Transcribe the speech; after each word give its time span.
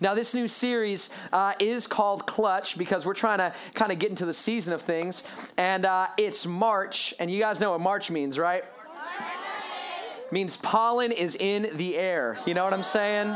Now, 0.00 0.14
this 0.14 0.34
new 0.34 0.48
series 0.48 1.10
uh, 1.32 1.54
is 1.58 1.86
called 1.86 2.26
Clutch 2.26 2.76
because 2.78 3.06
we're 3.06 3.14
trying 3.14 3.38
to 3.38 3.54
kind 3.74 3.92
of 3.92 3.98
get 3.98 4.10
into 4.10 4.26
the 4.26 4.34
season 4.34 4.72
of 4.72 4.82
things. 4.82 5.22
And 5.56 5.84
uh, 5.84 6.08
it's 6.16 6.46
March, 6.46 7.14
and 7.18 7.30
you 7.30 7.40
guys 7.40 7.60
know 7.60 7.72
what 7.72 7.80
March 7.80 8.10
means, 8.10 8.38
right? 8.38 8.64
means 10.30 10.56
pollen 10.56 11.12
is 11.12 11.36
in 11.36 11.70
the 11.74 11.96
air. 11.96 12.36
You 12.44 12.54
know 12.54 12.64
what 12.64 12.72
I'm 12.72 12.82
saying? 12.82 13.34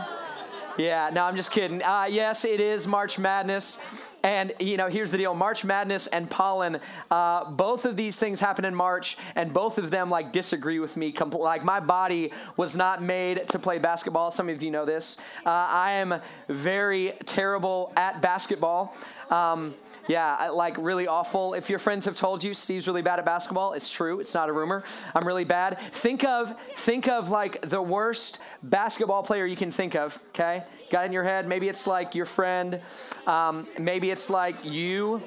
Yeah, 0.79 1.11
no, 1.13 1.25
I'm 1.25 1.37
just 1.37 1.51
kidding. 1.51 1.83
Uh, 1.83 2.07
yes, 2.09 2.45
it 2.45 2.61
is 2.61 2.87
March 2.87 3.19
Madness. 3.19 3.79
And, 4.23 4.53
you 4.59 4.77
know, 4.77 4.89
here's 4.89 5.11
the 5.11 5.19
deal 5.19 5.35
March 5.35 5.65
Madness 5.65 6.07
and 6.09 6.29
pollen, 6.29 6.81
uh, 7.11 7.51
both 7.51 7.85
of 7.85 7.97
these 7.97 8.17
things 8.17 8.41
happen 8.41 8.65
in 8.65 8.75
March, 8.75 9.17
and 9.37 9.53
both 9.53 9.79
of 9.79 9.91
them, 9.91 10.11
like, 10.11 10.33
disagree 10.33 10.81
with 10.81 10.97
me. 10.97 11.15
Like, 11.33 11.65
my 11.65 11.81
body 11.81 12.33
was 12.57 12.75
not 12.75 13.03
made 13.03 13.49
to 13.49 13.59
play 13.59 13.79
basketball. 13.79 14.31
Some 14.31 14.49
of 14.49 14.63
you 14.63 14.71
know 14.71 14.85
this. 14.85 15.17
Uh, 15.47 15.51
I 15.51 15.93
am 15.93 16.21
very 16.49 17.13
terrible 17.27 17.93
at 17.97 18.21
basketball. 18.21 18.95
Um, 19.31 19.75
yeah, 20.09 20.49
like 20.49 20.79
really 20.79 21.07
awful. 21.07 21.53
If 21.53 21.69
your 21.69 21.79
friends 21.79 22.07
have 22.07 22.17
told 22.17 22.43
you 22.43 22.55
Steve's 22.55 22.87
really 22.87 23.03
bad 23.03 23.19
at 23.19 23.27
basketball, 23.27 23.75
it's 23.75 23.91
true. 23.91 24.21
It's 24.21 24.33
not 24.33 24.49
a 24.49 24.53
rumor. 24.53 24.83
I'm 25.15 25.27
really 25.27 25.45
bad. 25.45 25.79
Think 25.93 26.25
of 26.25 26.55
think 26.79 27.09
of 27.09 27.29
like 27.29 27.61
the 27.69 27.83
worst 27.83 28.39
basketball 28.63 29.23
player 29.23 29.45
you 29.45 29.57
can 29.57 29.71
think 29.71 29.95
of. 29.95 30.19
Okay, 30.31 30.65
got 30.91 31.05
in 31.05 31.13
your 31.13 31.25
head. 31.25 31.47
Maybe 31.47 31.69
it's 31.69 31.87
like 31.87 32.15
your 32.15 32.25
friend. 32.25 32.81
Um, 33.27 33.69
maybe 33.79 34.08
it's 34.11 34.31
like 34.31 34.65
you. 34.65 35.23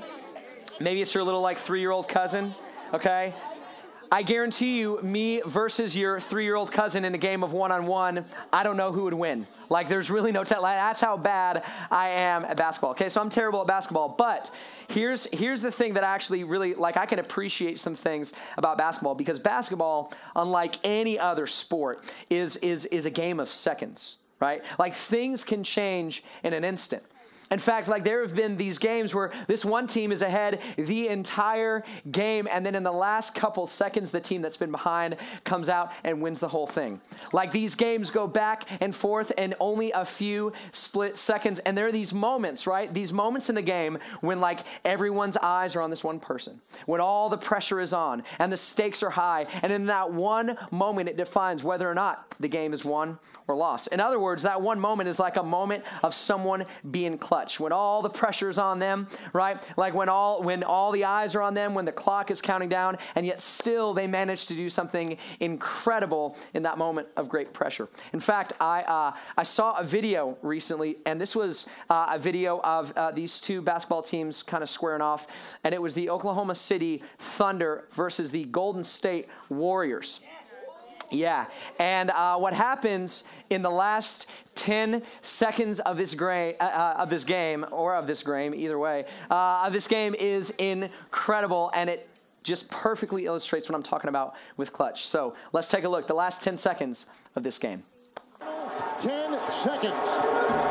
Maybe 0.80 1.02
it's 1.02 1.14
your 1.14 1.24
little 1.24 1.42
like 1.42 1.60
three 1.60 1.80
year 1.80 1.92
old 1.92 2.08
cousin. 2.08 2.54
Okay, 2.94 3.34
I 4.14 4.24
guarantee 4.24 4.78
you, 4.78 5.00
me 5.02 5.42
versus 5.46 5.96
your 5.96 6.20
three 6.20 6.44
year 6.44 6.56
old 6.56 6.70
cousin 6.70 7.06
in 7.06 7.16
a 7.16 7.18
game 7.18 7.46
of 7.46 7.54
one 7.54 7.72
on 7.72 7.86
one, 7.86 8.26
I 8.52 8.62
don't 8.62 8.76
know 8.76 8.92
who 8.92 9.04
would 9.04 9.14
win. 9.14 9.48
Like, 9.70 9.88
there's 9.88 10.12
really 10.12 10.34
no, 10.34 10.44
te- 10.44 10.58
like, 10.58 10.76
that's 10.76 11.00
how 11.00 11.16
bad 11.16 11.64
I 11.90 12.10
am 12.10 12.44
at 12.44 12.58
basketball. 12.58 12.92
Okay, 12.92 13.08
so 13.08 13.22
I'm 13.22 13.30
terrible 13.30 13.62
at 13.62 13.68
basketball. 13.68 14.10
But 14.10 14.52
here's, 14.90 15.30
here's 15.32 15.62
the 15.62 15.72
thing 15.72 15.94
that 15.94 16.04
I 16.04 16.14
actually 16.14 16.44
really, 16.44 16.74
like, 16.74 16.98
I 16.98 17.06
can 17.06 17.20
appreciate 17.20 17.80
some 17.80 17.96
things 17.96 18.34
about 18.58 18.78
basketball 18.78 19.16
because 19.16 19.40
basketball, 19.40 20.12
unlike 20.36 20.76
any 20.84 21.18
other 21.18 21.48
sport, 21.48 22.04
is, 22.30 22.58
is, 22.58 22.84
is 22.88 23.06
a 23.06 23.10
game 23.10 23.40
of 23.40 23.50
seconds, 23.50 24.18
right? 24.42 24.62
Like, 24.78 24.94
things 24.94 25.46
can 25.46 25.64
change 25.64 26.22
in 26.44 26.52
an 26.52 26.66
instant. 26.66 27.04
In 27.52 27.60
fact, 27.60 27.90
like 27.90 28.06
there 28.06 28.22
have 28.22 28.34
been 28.34 28.56
these 28.56 28.78
games 28.78 29.14
where 29.14 29.32
this 29.48 29.66
one 29.66 29.86
team 29.86 30.14
is 30.14 30.22
ahead 30.22 30.62
the 30.78 31.10
entire 31.10 31.84
game, 32.10 32.48
and 32.50 32.66
then 32.66 32.76
in 32.76 32.84
the 32.84 32.92
last 32.92 33.36
couple 33.36 33.68
seconds, 33.68 34.10
the 34.10 34.22
team 34.22 34.42
that's 34.42 34.56
been 34.56 34.72
behind 34.72 35.18
comes 35.44 35.68
out 35.68 35.92
and 36.06 36.22
wins 36.22 36.40
the 36.40 36.48
whole 36.48 36.66
thing. 36.66 37.02
Like 37.34 37.52
these 37.52 37.76
games 37.76 38.10
go 38.10 38.26
back 38.26 38.70
and 38.80 38.96
forth 38.96 39.32
in 39.38 39.54
only 39.60 39.92
a 39.92 40.06
few 40.06 40.54
split 40.72 41.18
seconds, 41.18 41.60
and 41.60 41.78
there 41.78 41.88
are 41.88 41.92
these 41.92 42.14
moments, 42.14 42.66
right? 42.66 42.92
These 42.94 43.12
moments 43.12 43.50
in 43.50 43.56
the 43.56 43.62
game 43.62 43.98
when 44.22 44.40
like 44.40 44.62
everyone's 44.86 45.36
eyes 45.38 45.76
are 45.76 45.82
on 45.82 45.90
this 45.90 46.06
one 46.06 46.22
person, 46.22 46.62
when 46.86 47.02
all 47.02 47.30
the 47.30 47.38
pressure 47.38 47.82
is 47.82 47.92
on 47.92 48.24
and 48.40 48.52
the 48.52 48.58
stakes 48.58 49.04
are 49.04 49.10
high, 49.10 49.46
and 49.62 49.74
in 49.74 49.88
that 49.88 50.12
one 50.12 50.58
moment, 50.72 51.10
it 51.10 51.18
defines 51.18 51.64
whether 51.64 51.90
or 51.90 51.94
not 51.94 52.34
the 52.40 52.48
game 52.48 52.74
is 52.74 52.86
won 52.86 53.20
or 53.48 53.56
lost. 53.56 53.88
In 53.88 54.00
other 54.00 54.20
words, 54.20 54.44
that 54.44 54.62
one 54.62 54.80
moment 54.80 55.10
is 55.10 55.20
like 55.20 55.36
a 55.36 55.44
moment 55.44 55.84
of 56.02 56.14
someone 56.14 56.66
being 56.90 57.18
clutch 57.18 57.41
clutch, 57.42 57.60
when 57.60 57.72
all 57.72 58.02
the 58.02 58.10
pressure's 58.10 58.60
on 58.60 58.80
them, 58.80 59.08
right? 59.34 59.62
Like 59.78 59.94
when 59.94 60.10
all 60.10 60.44
when 60.44 60.64
all 60.64 60.92
the 60.92 61.06
eyes 61.06 61.36
are 61.36 61.42
on 61.42 61.54
them, 61.54 61.74
when 61.74 61.86
the 61.86 61.92
clock 61.92 62.32
is 62.32 62.42
counting 62.42 62.70
down, 62.70 62.98
and 63.16 63.26
yet 63.26 63.40
still 63.40 63.94
they 63.94 64.08
manage 64.08 64.46
to 64.48 64.56
do 64.56 64.70
something 64.70 65.18
incredible 65.40 66.38
in 66.54 66.64
that 66.64 66.78
moment 66.78 67.08
of 67.18 67.30
great 67.30 67.54
pressure. 67.54 67.90
In 68.14 68.20
fact, 68.20 68.54
I 68.60 68.82
uh, 68.84 69.14
I 69.38 69.44
saw 69.44 69.78
a 69.78 69.84
video 69.84 70.38
recently, 70.42 70.98
and 71.06 71.20
this 71.20 71.36
was 71.36 71.66
uh, 71.90 72.08
a 72.12 72.20
video 72.20 72.60
of 72.64 72.92
uh, 72.96 73.12
these 73.12 73.40
two 73.40 73.62
basketball 73.62 74.04
teams 74.04 74.44
kind 74.44 74.64
of 74.64 74.70
squaring 74.70 75.02
off, 75.02 75.28
and 75.64 75.74
it 75.74 75.82
was 75.82 75.94
the 75.94 76.10
Oklahoma 76.10 76.56
City 76.56 77.02
Thunder 77.18 77.86
versus 77.94 78.32
the 78.32 78.46
Golden 78.46 78.84
State 78.84 79.28
Warriors. 79.50 80.20
Yeah, 80.24 80.41
and 81.80 82.10
uh, 82.12 82.38
what 82.38 82.54
happens 82.54 83.24
in 83.50 83.62
the 83.62 83.70
last 83.70 84.28
10 84.56 85.04
seconds 85.22 85.80
of 85.82 85.98
this, 85.98 86.14
gra- 86.14 86.54
uh, 86.60 86.64
uh, 86.64 86.96
of 86.98 87.10
this 87.10 87.24
game, 87.24 87.66
or 87.72 87.96
of 87.96 88.08
this 88.08 88.24
game, 88.24 88.54
either 88.56 88.80
way, 88.80 89.06
uh, 89.30 89.64
of 89.66 89.74
this 89.74 89.88
game 89.88 90.16
is 90.16 90.52
incredible, 90.52 91.72
and 91.74 91.90
it 91.90 92.10
just 92.44 92.70
perfectly 92.70 93.26
illustrates 93.26 93.70
what 93.70 93.76
I'm 93.76 93.84
talking 93.84 94.10
about 94.10 94.36
with 94.58 94.74
clutch. 94.74 95.06
So 95.06 95.36
let's 95.54 95.68
take 95.68 95.84
a 95.84 95.90
look. 95.90 96.08
The 96.08 96.14
last 96.14 96.42
10 96.42 96.58
seconds 96.58 97.06
of 97.36 97.44
this 97.44 97.58
game. 97.60 97.84
10 99.00 99.40
seconds. 99.50 100.71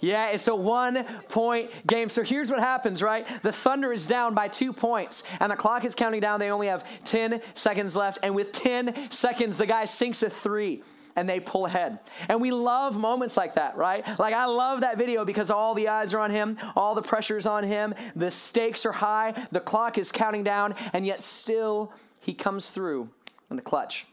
Yeah, 0.00 0.28
it's 0.28 0.48
a 0.48 0.54
one 0.54 1.04
point 1.28 1.70
game. 1.86 2.08
So 2.08 2.22
here's 2.22 2.50
what 2.50 2.60
happens, 2.60 3.02
right? 3.02 3.26
The 3.42 3.52
Thunder 3.52 3.92
is 3.92 4.06
down 4.06 4.34
by 4.34 4.48
two 4.48 4.72
points, 4.72 5.22
and 5.40 5.52
the 5.52 5.56
clock 5.56 5.84
is 5.84 5.94
counting 5.94 6.20
down. 6.20 6.40
They 6.40 6.50
only 6.50 6.68
have 6.68 6.84
10 7.04 7.40
seconds 7.54 7.94
left. 7.94 8.18
And 8.22 8.34
with 8.34 8.52
10 8.52 9.10
seconds, 9.10 9.56
the 9.56 9.66
guy 9.66 9.84
sinks 9.84 10.22
a 10.22 10.30
three 10.30 10.82
and 11.16 11.28
they 11.28 11.40
pull 11.40 11.66
ahead. 11.66 11.98
And 12.28 12.40
we 12.40 12.50
love 12.50 12.96
moments 12.96 13.36
like 13.36 13.56
that, 13.56 13.76
right? 13.76 14.06
Like, 14.18 14.32
I 14.32 14.46
love 14.46 14.82
that 14.82 14.96
video 14.96 15.24
because 15.24 15.50
all 15.50 15.74
the 15.74 15.88
eyes 15.88 16.14
are 16.14 16.20
on 16.20 16.30
him, 16.30 16.56
all 16.76 16.94
the 16.94 17.02
pressure's 17.02 17.46
on 17.46 17.64
him, 17.64 17.94
the 18.14 18.30
stakes 18.30 18.86
are 18.86 18.92
high, 18.92 19.34
the 19.50 19.60
clock 19.60 19.98
is 19.98 20.12
counting 20.12 20.44
down, 20.44 20.74
and 20.92 21.04
yet 21.04 21.20
still 21.20 21.92
he 22.20 22.32
comes 22.32 22.70
through 22.70 23.08
in 23.50 23.56
the 23.56 23.62
clutch. 23.62 24.06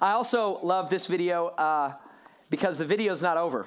I 0.00 0.12
also 0.12 0.58
love 0.62 0.90
this 0.90 1.06
video 1.06 1.46
uh, 1.46 1.94
because 2.50 2.78
the 2.78 2.84
video's 2.84 3.22
not 3.22 3.36
over. 3.36 3.66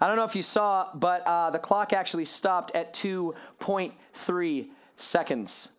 I 0.00 0.06
don't 0.06 0.16
know 0.16 0.24
if 0.24 0.36
you 0.36 0.42
saw, 0.42 0.88
but 0.94 1.26
uh, 1.26 1.50
the 1.50 1.58
clock 1.58 1.92
actually 1.92 2.24
stopped 2.24 2.74
at 2.74 2.94
2.3 2.94 4.68
seconds. 4.96 5.70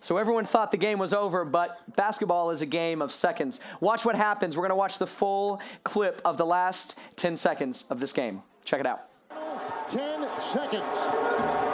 So 0.00 0.16
everyone 0.16 0.46
thought 0.46 0.70
the 0.70 0.78
game 0.78 0.98
was 0.98 1.12
over, 1.12 1.44
but 1.44 1.94
basketball 1.94 2.50
is 2.50 2.62
a 2.62 2.66
game 2.66 3.02
of 3.02 3.12
seconds. 3.12 3.60
Watch 3.80 4.04
what 4.04 4.16
happens. 4.16 4.56
We're 4.56 4.62
going 4.62 4.70
to 4.70 4.76
watch 4.76 4.98
the 4.98 5.06
full 5.06 5.60
clip 5.84 6.22
of 6.24 6.38
the 6.38 6.46
last 6.46 6.94
10 7.16 7.36
seconds 7.36 7.84
of 7.90 8.00
this 8.00 8.12
game. 8.12 8.42
Check 8.64 8.80
it 8.80 8.86
out. 8.86 9.02
10 9.90 10.26
seconds. 10.38 11.69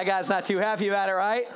That 0.00 0.06
guy's 0.06 0.30
not 0.30 0.46
too 0.46 0.56
happy 0.56 0.88
about 0.88 1.10
it, 1.10 1.12
right? 1.12 1.46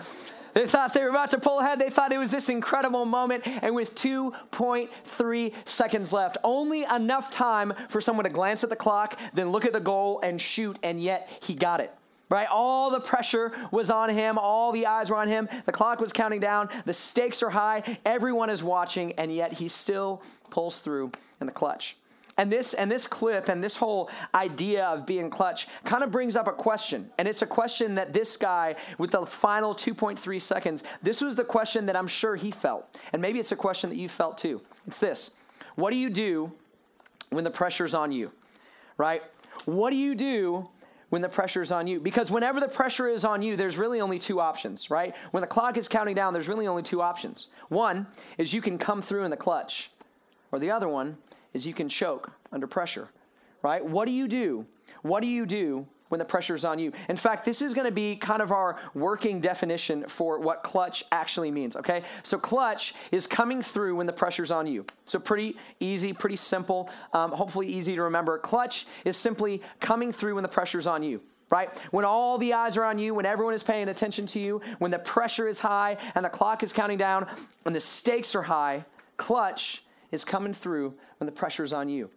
They 0.52 0.66
thought 0.66 0.92
they 0.92 1.00
were 1.00 1.08
about 1.08 1.30
to 1.30 1.38
pull 1.38 1.60
ahead. 1.60 1.78
They 1.78 1.88
thought 1.88 2.12
it 2.12 2.18
was 2.18 2.30
this 2.30 2.50
incredible 2.50 3.06
moment. 3.06 3.46
And 3.46 3.74
with 3.74 3.94
2.3 3.94 5.52
seconds 5.64 6.12
left, 6.12 6.36
only 6.44 6.84
enough 6.84 7.30
time 7.30 7.72
for 7.88 8.02
someone 8.02 8.24
to 8.24 8.30
glance 8.30 8.62
at 8.62 8.68
the 8.68 8.76
clock, 8.76 9.18
then 9.32 9.50
look 9.50 9.64
at 9.64 9.72
the 9.72 9.80
goal 9.80 10.20
and 10.22 10.38
shoot, 10.38 10.78
and 10.82 11.02
yet 11.02 11.28
he 11.40 11.54
got 11.54 11.80
it. 11.80 11.90
Right? 12.28 12.46
All 12.50 12.90
the 12.90 13.00
pressure 13.00 13.50
was 13.70 13.90
on 13.90 14.10
him. 14.10 14.36
All 14.36 14.72
the 14.72 14.86
eyes 14.86 15.08
were 15.08 15.16
on 15.16 15.28
him. 15.28 15.48
The 15.64 15.72
clock 15.72 16.00
was 16.00 16.12
counting 16.12 16.40
down. 16.40 16.68
The 16.84 16.92
stakes 16.92 17.42
are 17.42 17.50
high. 17.50 17.98
Everyone 18.04 18.50
is 18.50 18.62
watching, 18.62 19.12
and 19.14 19.34
yet 19.34 19.54
he 19.54 19.68
still 19.68 20.22
pulls 20.50 20.80
through 20.80 21.12
in 21.40 21.46
the 21.46 21.52
clutch. 21.52 21.96
And 22.36 22.50
this 22.50 22.74
and 22.74 22.90
this 22.90 23.06
clip 23.06 23.48
and 23.48 23.62
this 23.62 23.76
whole 23.76 24.10
idea 24.34 24.86
of 24.86 25.06
being 25.06 25.30
clutch 25.30 25.68
kind 25.84 26.02
of 26.02 26.10
brings 26.10 26.34
up 26.34 26.48
a 26.48 26.52
question. 26.52 27.10
And 27.18 27.28
it's 27.28 27.42
a 27.42 27.46
question 27.46 27.94
that 27.94 28.12
this 28.12 28.36
guy 28.36 28.74
with 28.98 29.12
the 29.12 29.24
final 29.24 29.74
2.3 29.74 30.42
seconds, 30.42 30.82
this 31.02 31.20
was 31.20 31.36
the 31.36 31.44
question 31.44 31.86
that 31.86 31.96
I'm 31.96 32.08
sure 32.08 32.34
he 32.34 32.50
felt. 32.50 32.98
And 33.12 33.22
maybe 33.22 33.38
it's 33.38 33.52
a 33.52 33.56
question 33.56 33.88
that 33.90 33.96
you 33.96 34.08
felt 34.08 34.36
too. 34.36 34.60
It's 34.86 34.98
this. 34.98 35.30
What 35.76 35.90
do 35.90 35.96
you 35.96 36.10
do 36.10 36.52
when 37.30 37.44
the 37.44 37.50
pressure's 37.50 37.94
on 37.94 38.10
you? 38.10 38.32
Right? 38.98 39.22
What 39.64 39.90
do 39.90 39.96
you 39.96 40.14
do 40.14 40.68
when 41.14 41.22
the 41.22 41.28
pressure 41.28 41.62
is 41.62 41.70
on 41.70 41.86
you. 41.86 42.00
Because 42.00 42.32
whenever 42.32 42.58
the 42.58 42.66
pressure 42.66 43.06
is 43.06 43.24
on 43.24 43.40
you, 43.40 43.56
there's 43.56 43.78
really 43.78 44.00
only 44.00 44.18
two 44.18 44.40
options, 44.40 44.90
right? 44.90 45.14
When 45.30 45.42
the 45.42 45.46
clock 45.46 45.76
is 45.76 45.86
counting 45.86 46.16
down, 46.16 46.32
there's 46.32 46.48
really 46.48 46.66
only 46.66 46.82
two 46.82 47.00
options. 47.00 47.46
One 47.68 48.08
is 48.36 48.52
you 48.52 48.60
can 48.60 48.78
come 48.78 49.00
through 49.00 49.22
in 49.22 49.30
the 49.30 49.36
clutch, 49.36 49.92
or 50.50 50.58
the 50.58 50.72
other 50.72 50.88
one 50.88 51.16
is 51.54 51.66
you 51.66 51.72
can 51.72 51.88
choke 51.88 52.30
under 52.52 52.66
pressure, 52.66 53.08
right? 53.62 53.84
What 53.84 54.04
do 54.04 54.12
you 54.12 54.28
do? 54.28 54.66
What 55.02 55.20
do 55.20 55.26
you 55.26 55.46
do 55.46 55.86
when 56.14 56.20
the 56.20 56.24
pressure's 56.24 56.64
on 56.64 56.78
you. 56.78 56.92
In 57.08 57.16
fact, 57.16 57.44
this 57.44 57.60
is 57.60 57.74
going 57.74 57.86
to 57.86 57.90
be 57.90 58.14
kind 58.14 58.40
of 58.40 58.52
our 58.52 58.78
working 58.94 59.40
definition 59.40 60.06
for 60.06 60.38
what 60.38 60.62
clutch 60.62 61.02
actually 61.10 61.50
means, 61.50 61.74
okay? 61.74 62.04
So, 62.22 62.38
clutch 62.38 62.94
is 63.10 63.26
coming 63.26 63.62
through 63.62 63.96
when 63.96 64.06
the 64.06 64.12
pressure's 64.12 64.52
on 64.52 64.68
you. 64.68 64.86
So, 65.06 65.18
pretty 65.18 65.56
easy, 65.80 66.12
pretty 66.12 66.36
simple, 66.36 66.88
um, 67.12 67.32
hopefully 67.32 67.66
easy 67.66 67.96
to 67.96 68.02
remember. 68.02 68.38
Clutch 68.38 68.86
is 69.04 69.16
simply 69.16 69.60
coming 69.80 70.12
through 70.12 70.36
when 70.36 70.42
the 70.42 70.48
pressure's 70.48 70.86
on 70.86 71.02
you 71.02 71.20
right? 71.50 71.68
When 71.90 72.04
all 72.06 72.38
the 72.38 72.54
eyes 72.54 72.76
are 72.76 72.84
on 72.84 72.98
you, 72.98 73.14
when 73.14 73.26
everyone 73.26 73.54
is 73.54 73.62
paying 73.62 73.88
attention 73.88 74.26
to 74.28 74.40
you, 74.40 74.60
when 74.78 74.90
the 74.90 74.98
pressure 74.98 75.46
is 75.46 75.60
high 75.60 75.98
and 76.14 76.24
the 76.24 76.30
clock 76.30 76.62
is 76.62 76.72
counting 76.72 76.98
down, 76.98 77.28
when 77.62 77.74
the 77.74 77.80
stakes 77.80 78.34
are 78.34 78.42
high, 78.42 78.84
clutch 79.18 79.84
is 80.14 80.24
coming 80.24 80.54
through 80.54 80.94
when 81.18 81.26
the 81.26 81.32
pressure 81.32 81.64
is 81.64 81.72
on 81.72 81.88
you. 81.88 82.08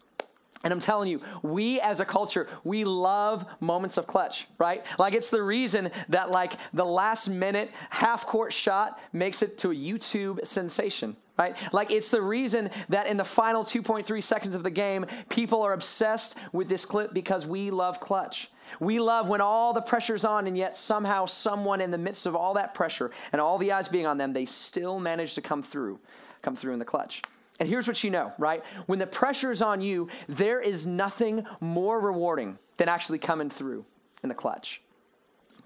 And 0.63 0.73
I'm 0.73 0.79
telling 0.79 1.07
you, 1.07 1.21
we 1.44 1.79
as 1.81 1.99
a 1.99 2.05
culture, 2.05 2.47
we 2.63 2.83
love 2.83 3.45
moments 3.59 3.97
of 3.97 4.07
clutch, 4.07 4.47
right? 4.57 4.83
Like 4.97 5.13
it's 5.13 5.29
the 5.29 5.41
reason 5.41 5.91
that 6.09 6.31
like 6.31 6.53
the 6.73 6.85
last 6.85 7.29
minute 7.29 7.69
half 7.91 8.25
court 8.25 8.51
shot 8.53 8.99
makes 9.13 9.44
it 9.44 9.59
to 9.59 9.69
a 9.69 9.75
YouTube 9.75 10.44
sensation, 10.45 11.15
right? 11.38 11.55
Like 11.71 11.91
it's 11.91 12.09
the 12.09 12.21
reason 12.21 12.71
that 12.89 13.05
in 13.05 13.17
the 13.17 13.23
final 13.23 13.63
2.3 13.63 14.23
seconds 14.23 14.55
of 14.55 14.63
the 14.63 14.71
game, 14.71 15.05
people 15.29 15.61
are 15.61 15.73
obsessed 15.73 16.35
with 16.53 16.67
this 16.67 16.85
clip 16.85 17.13
because 17.13 17.45
we 17.45 17.69
love 17.69 17.99
clutch. 17.99 18.49
We 18.79 18.99
love 18.99 19.29
when 19.29 19.41
all 19.41 19.73
the 19.73 19.81
pressure's 19.81 20.25
on, 20.25 20.47
and 20.47 20.57
yet 20.57 20.75
somehow 20.75 21.25
someone 21.25 21.81
in 21.81 21.91
the 21.91 21.97
midst 21.97 22.25
of 22.25 22.35
all 22.35 22.55
that 22.55 22.73
pressure 22.73 23.11
and 23.31 23.39
all 23.39 23.57
the 23.57 23.71
eyes 23.71 23.88
being 23.88 24.05
on 24.07 24.17
them, 24.17 24.33
they 24.33 24.45
still 24.45 24.99
manage 24.99 25.35
to 25.35 25.41
come 25.41 25.63
through, 25.63 25.99
come 26.41 26.55
through 26.55 26.73
in 26.73 26.79
the 26.79 26.85
clutch. 26.85 27.21
And 27.59 27.68
here's 27.68 27.88
what 27.88 28.04
you 28.04 28.12
know, 28.12 28.33
right? 28.38 28.63
When 28.86 29.00
the 29.00 29.07
pressure 29.07 29.51
is 29.51 29.62
on 29.62 29.81
you, 29.81 30.09
there 30.27 30.59
is 30.59 30.86
nothing 30.86 31.45
more 31.59 32.00
rewarding 32.00 32.59
than 32.77 32.88
actually 32.88 33.19
coming 33.19 33.50
through 33.50 33.86
in 34.21 34.30
the 34.30 34.36
clutch. 34.36 34.81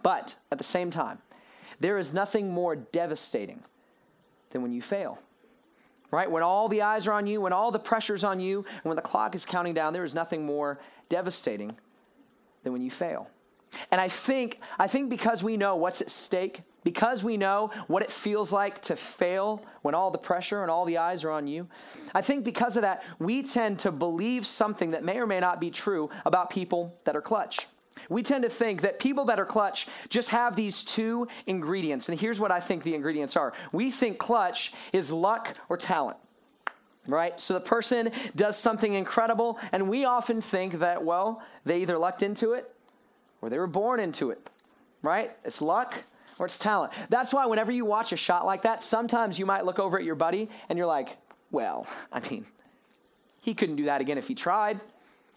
But 0.04 0.36
at 0.52 0.58
the 0.58 0.64
same 0.64 0.90
time, 0.90 1.20
there 1.80 1.98
is 1.98 2.14
nothing 2.14 2.52
more 2.52 2.76
devastating 2.76 3.64
than 4.52 4.62
when 4.62 4.72
you 4.72 4.82
fail. 4.82 5.20
Right? 6.12 6.30
When 6.30 6.44
all 6.44 6.68
the 6.68 6.82
eyes 6.82 7.08
are 7.08 7.14
on 7.14 7.26
you, 7.26 7.40
when 7.42 7.54
all 7.54 7.72
the 7.72 7.80
pressure's 7.80 8.24
on 8.24 8.40
you, 8.40 8.66
and 8.84 8.84
when 8.84 8.98
the 8.98 9.02
clock 9.02 9.34
is 9.34 9.46
counting 9.46 9.74
down, 9.74 9.94
there 9.94 10.04
is 10.04 10.14
nothing 10.14 10.46
more 10.46 10.80
devastating 11.10 11.78
than 12.64 12.74
when 12.74 12.82
you 12.82 12.92
fail. 12.92 13.30
And 13.92 14.02
I 14.02 14.10
think, 14.10 14.60
I 14.78 14.88
think 14.88 15.10
because 15.10 15.42
we 15.42 15.56
know 15.56 15.76
what's 15.78 16.02
at 16.02 16.10
stake, 16.10 16.64
because 16.84 17.24
we 17.24 17.38
know 17.38 17.72
what 17.88 18.04
it 18.04 18.12
feels 18.12 18.52
like 18.52 18.80
to 18.82 18.96
fail 18.96 19.64
when 19.82 19.96
all 19.96 20.12
the 20.12 20.18
pressure 20.18 20.62
and 20.62 20.72
all 20.72 20.86
the 20.86 20.98
eyes 20.98 21.24
are 21.24 21.32
on 21.32 21.48
you, 21.48 21.68
I 22.14 22.22
think 22.22 22.44
because 22.44 22.76
of 22.76 22.82
that, 22.82 23.04
we 23.20 23.44
tend 23.44 23.80
to 23.80 23.92
believe 23.92 24.46
something 24.46 24.92
that 24.92 25.04
may 25.04 25.18
or 25.18 25.28
may 25.28 25.40
not 25.40 25.60
be 25.60 25.72
true 25.72 26.10
about 26.26 26.50
people 26.50 26.98
that 27.06 27.16
are 27.16 27.22
clutch. 27.22 27.68
We 28.10 28.24
tend 28.24 28.44
to 28.44 28.50
think 28.50 28.82
that 28.82 29.00
people 29.00 29.26
that 29.26 29.40
are 29.40 29.46
clutch 29.46 29.88
just 30.10 30.30
have 30.30 30.56
these 30.56 30.84
two 30.84 31.28
ingredients. 31.46 32.10
And 32.10 32.20
here's 32.20 32.40
what 32.40 32.52
I 32.52 32.60
think 32.60 32.84
the 32.84 32.96
ingredients 32.96 33.36
are 33.36 33.54
we 33.72 33.92
think 33.92 34.18
clutch 34.18 34.74
is 34.92 35.12
luck 35.12 35.56
or 35.70 35.78
talent 35.78 36.18
right? 37.08 37.40
So 37.40 37.56
the 37.56 37.62
person 37.62 38.12
does 38.36 38.56
something 38.56 38.94
incredible, 38.94 39.60
and 39.72 39.90
we 39.90 40.06
often 40.06 40.40
think 40.40 40.80
that, 40.80 41.04
well, 41.04 41.42
they 41.66 41.82
either 41.82 41.98
lucked 41.98 42.22
into 42.22 42.54
it 42.54 42.72
or 43.42 43.50
they 43.50 43.58
were 43.58 43.66
born 43.66 44.00
into 44.00 44.30
it, 44.30 44.50
right? 45.02 45.32
It's 45.44 45.62
luck 45.62 45.96
or 46.40 46.46
it's 46.46 46.58
talent. 46.58 46.94
That's 47.10 47.34
why 47.34 47.46
whenever 47.46 47.72
you 47.72 47.86
watch 47.86 48.14
a 48.14 48.18
shot 48.18 48.46
like 48.46 48.64
that, 48.64 48.82
sometimes 48.82 49.38
you 49.38 49.46
might 49.46 49.66
look 49.66 49.80
over 49.80 49.98
at 49.98 50.04
your 50.04 50.16
buddy 50.16 50.50
and 50.70 50.78
you're 50.78 50.88
like, 50.88 51.18
well, 51.52 51.86
I 52.12 52.20
mean, 52.30 52.46
he 53.42 53.54
couldn't 53.54 53.76
do 53.76 53.86
that 53.86 54.02
again 54.02 54.18
if 54.18 54.28
he 54.28 54.36
tried, 54.36 54.80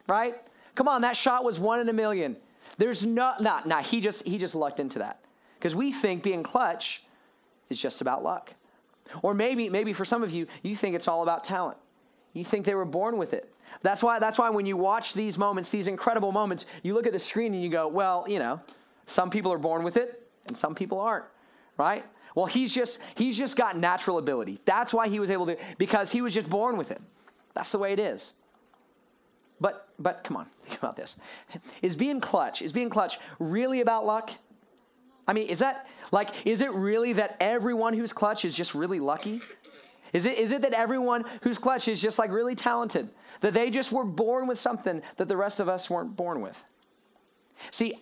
right? 0.06 0.35
Come 0.75 0.88
on, 0.88 1.02
that 1.02 1.17
shot 1.17 1.44
was 1.44 1.58
one 1.58 1.81
in 1.81 1.88
a 1.88 1.93
million. 1.93 2.37
There's 2.79 3.05
no, 3.05 3.35
nah, 3.41 3.61
nah, 3.64 3.82
he 3.82 4.00
just, 4.00 4.26
he 4.26 4.38
just 4.38 4.55
lucked 4.55 4.81
into 4.81 4.99
that. 4.99 5.20
Because 5.58 5.75
we 5.75 5.93
think 5.93 6.23
being 6.23 6.43
clutch 6.43 7.02
is 7.70 7.79
just 7.79 8.00
about 8.00 8.23
luck. 8.23 8.52
Or 9.23 9.32
maybe, 9.32 9.69
maybe 9.69 9.93
for 9.93 10.05
some 10.05 10.23
of 10.23 10.32
you, 10.32 10.46
you 10.62 10.75
think 10.76 10.96
it's 10.96 11.08
all 11.08 11.23
about 11.23 11.44
talent. 11.44 11.79
You 12.32 12.44
think 12.44 12.67
they 12.67 12.75
were 12.75 12.85
born 12.85 13.17
with 13.17 13.32
it. 13.32 13.50
That's 13.82 14.02
why, 14.02 14.19
that's 14.19 14.38
why 14.38 14.50
when 14.50 14.67
you 14.67 14.76
watch 14.76 15.14
these 15.14 15.38
moments, 15.38 15.70
these 15.70 15.87
incredible 15.87 16.32
moments, 16.32 16.67
you 16.82 16.94
look 16.94 17.06
at 17.06 17.12
the 17.12 17.19
screen 17.19 17.55
and 17.55 17.62
you 17.62 17.70
go, 17.70 17.87
well, 17.88 18.25
you 18.29 18.38
know, 18.38 18.61
some 19.06 19.31
people 19.31 19.52
are 19.52 19.58
born 19.58 19.85
with 19.85 19.96
it 19.96 20.24
and 20.46 20.56
some 20.56 20.75
people 20.75 21.00
aren't, 21.00 21.25
right? 21.76 22.05
Well, 22.35 22.46
he's 22.46 22.75
just, 22.75 22.99
he's 23.14 23.38
just 23.38 23.56
got 23.56 23.76
natural 23.76 24.19
ability. 24.19 24.61
That's 24.64 24.93
why 24.93 25.08
he 25.08 25.20
was 25.20 25.31
able 25.31 25.46
to, 25.46 25.56
because 25.79 26.11
he 26.11 26.20
was 26.20 26.35
just 26.35 26.50
born 26.50 26.76
with 26.76 26.91
it. 26.91 27.00
That's 27.55 27.70
the 27.70 27.79
way 27.79 27.93
it 27.93 28.00
is. 28.00 28.32
But, 29.61 29.88
but 29.99 30.25
come 30.25 30.37
on, 30.37 30.46
think 30.64 30.79
about 30.79 30.96
this. 30.96 31.17
Is 31.81 31.96
being 31.96 32.20
clutch, 32.20 32.61
is 32.61 32.73
being 32.73 32.91
clutch 32.91 33.19
really 33.38 33.81
about 33.81 34.05
luck? 34.05 34.31
I 35.26 35.32
mean, 35.32 35.46
is 35.46 35.61
that 35.61 35.87
like, 36.11 36.31
is 36.44 36.61
it 36.61 36.73
really 36.73 37.14
that 37.14 37.37
everyone 37.41 37.94
who's 37.94 38.12
clutch 38.12 38.44
is 38.44 38.55
just 38.55 38.75
really 38.75 39.00
lucky? 39.00 39.41
Is 40.12 40.26
it, 40.26 40.38
is 40.38 40.52
it 40.52 40.62
that 40.62 40.75
everyone 40.75 41.25
who's 41.43 41.58
clutch 41.58 41.88
is 41.88 42.00
just 42.00 42.19
like 42.19 42.31
really 42.31 42.55
talented? 42.55 43.08
That 43.41 43.55
they 43.55 43.70
just 43.70 43.91
were 43.91 44.05
born 44.05 44.46
with 44.46 44.58
something 44.58 45.02
that 45.17 45.29
the 45.29 45.37
rest 45.37 45.61
of 45.61 45.69
us 45.69 45.91
weren't 45.91 46.14
born 46.14 46.41
with? 46.41 46.62
See, 47.70 47.94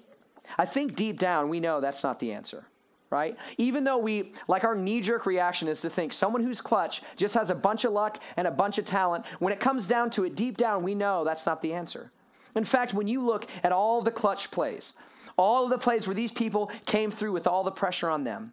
I 0.59 0.65
think 0.65 0.97
deep 0.97 1.19
down 1.19 1.49
we 1.49 1.61
know 1.61 1.81
that's 1.81 2.03
not 2.03 2.21
the 2.21 2.33
answer, 2.33 2.65
right? 3.11 3.37
Even 3.59 3.85
though 3.85 3.99
we, 3.99 4.33
like 4.49 4.65
our 4.65 4.75
knee 4.75 5.01
jerk 5.01 5.27
reaction 5.27 5.69
is 5.69 5.81
to 5.83 5.91
think 5.91 6.13
someone 6.13 6.43
who's 6.43 6.61
clutch 6.61 7.03
just 7.17 7.35
has 7.35 7.51
a 7.51 7.55
bunch 7.55 7.85
of 7.85 7.93
luck 7.93 8.19
and 8.37 8.47
a 8.47 8.51
bunch 8.51 8.79
of 8.79 8.85
talent, 8.85 9.25
when 9.39 9.53
it 9.53 9.61
comes 9.61 9.87
down 9.87 10.11
to 10.11 10.25
it, 10.25 10.35
deep 10.35 10.57
down 10.57 10.83
we 10.83 10.95
know 10.95 11.25
that's 11.25 11.47
not 11.47 11.63
the 11.63 11.73
answer. 11.73 12.11
In 12.55 12.65
fact, 12.65 12.93
when 12.93 13.09
you 13.09 13.25
look 13.25 13.47
at 13.63 13.73
all 13.73 14.03
the 14.03 14.11
clutch 14.11 14.51
plays, 14.51 14.95
all 15.37 15.65
of 15.65 15.71
the 15.71 15.79
plays 15.79 16.07
where 16.07 16.15
these 16.15 16.33
people 16.33 16.71
came 16.85 17.11
through 17.11 17.33
with 17.33 17.47
all 17.47 17.65
the 17.65 17.71
pressure 17.71 18.11
on 18.11 18.25
them, 18.25 18.53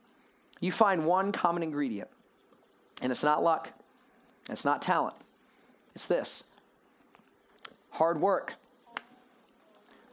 you 0.61 0.71
find 0.71 1.05
one 1.05 1.31
common 1.31 1.63
ingredient. 1.63 2.09
And 3.01 3.11
it's 3.11 3.23
not 3.23 3.43
luck, 3.43 3.69
it's 4.49 4.65
not 4.65 4.81
talent. 4.81 5.15
It's 5.95 6.07
this 6.07 6.43
hard 7.91 8.21
work. 8.21 8.55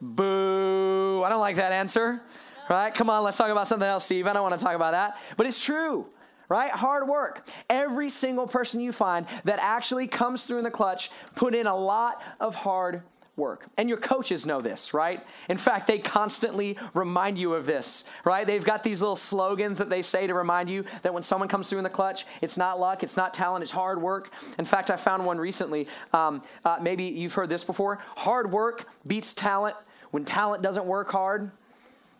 Boo. 0.00 1.22
I 1.24 1.28
don't 1.28 1.40
like 1.40 1.56
that 1.56 1.72
answer. 1.72 2.22
Right? 2.68 2.92
Come 2.92 3.10
on, 3.10 3.22
let's 3.22 3.36
talk 3.36 3.50
about 3.50 3.68
something 3.68 3.88
else, 3.88 4.04
Steve. 4.04 4.26
I 4.26 4.32
don't 4.32 4.42
want 4.42 4.58
to 4.58 4.64
talk 4.64 4.74
about 4.74 4.92
that. 4.92 5.18
But 5.36 5.46
it's 5.46 5.62
true 5.62 6.06
right? 6.48 6.70
Hard 6.70 7.08
work. 7.08 7.48
Every 7.68 8.10
single 8.10 8.46
person 8.46 8.80
you 8.80 8.92
find 8.92 9.26
that 9.44 9.58
actually 9.60 10.06
comes 10.06 10.44
through 10.44 10.58
in 10.58 10.64
the 10.64 10.70
clutch 10.70 11.10
put 11.34 11.54
in 11.54 11.66
a 11.66 11.74
lot 11.74 12.22
of 12.40 12.54
hard 12.54 13.02
work. 13.36 13.66
And 13.76 13.88
your 13.88 13.98
coaches 13.98 14.46
know 14.46 14.62
this, 14.62 14.94
right? 14.94 15.24
In 15.48 15.58
fact, 15.58 15.86
they 15.86 15.98
constantly 15.98 16.78
remind 16.94 17.38
you 17.38 17.54
of 17.54 17.66
this, 17.66 18.04
right? 18.24 18.46
They've 18.46 18.64
got 18.64 18.82
these 18.82 19.00
little 19.00 19.16
slogans 19.16 19.78
that 19.78 19.90
they 19.90 20.02
say 20.02 20.26
to 20.26 20.34
remind 20.34 20.70
you 20.70 20.84
that 21.02 21.12
when 21.12 21.22
someone 21.22 21.48
comes 21.48 21.68
through 21.68 21.78
in 21.78 21.84
the 21.84 21.90
clutch, 21.90 22.24
it's 22.40 22.56
not 22.56 22.80
luck, 22.80 23.02
it's 23.02 23.16
not 23.16 23.34
talent, 23.34 23.62
it's 23.62 23.70
hard 23.70 24.00
work. 24.00 24.30
In 24.58 24.64
fact, 24.64 24.90
I 24.90 24.96
found 24.96 25.24
one 25.24 25.38
recently. 25.38 25.86
Um, 26.14 26.42
uh, 26.64 26.78
maybe 26.80 27.04
you've 27.04 27.34
heard 27.34 27.50
this 27.50 27.62
before. 27.62 27.98
Hard 28.16 28.50
work 28.50 28.88
beats 29.06 29.34
talent 29.34 29.76
when 30.12 30.24
talent 30.24 30.62
doesn't 30.62 30.86
work 30.86 31.10
hard 31.10 31.50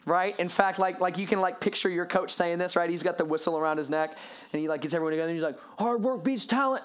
right? 0.08 0.38
In 0.38 0.48
fact, 0.48 0.78
like 0.78 1.00
like 1.00 1.18
you 1.18 1.26
can 1.26 1.40
like 1.40 1.58
picture 1.58 1.90
your 1.90 2.06
coach 2.06 2.32
saying 2.32 2.58
this, 2.58 2.76
right? 2.76 2.88
He's 2.88 3.02
got 3.02 3.18
the 3.18 3.24
whistle 3.24 3.58
around 3.58 3.78
his 3.78 3.90
neck, 3.90 4.16
and 4.52 4.62
he 4.62 4.68
like 4.68 4.80
gets 4.82 4.94
everyone 4.94 5.10
together. 5.10 5.30
and 5.30 5.36
He's 5.36 5.42
like, 5.42 5.58
"Hard 5.80 6.00
work 6.00 6.22
beats 6.22 6.46
talent. 6.46 6.84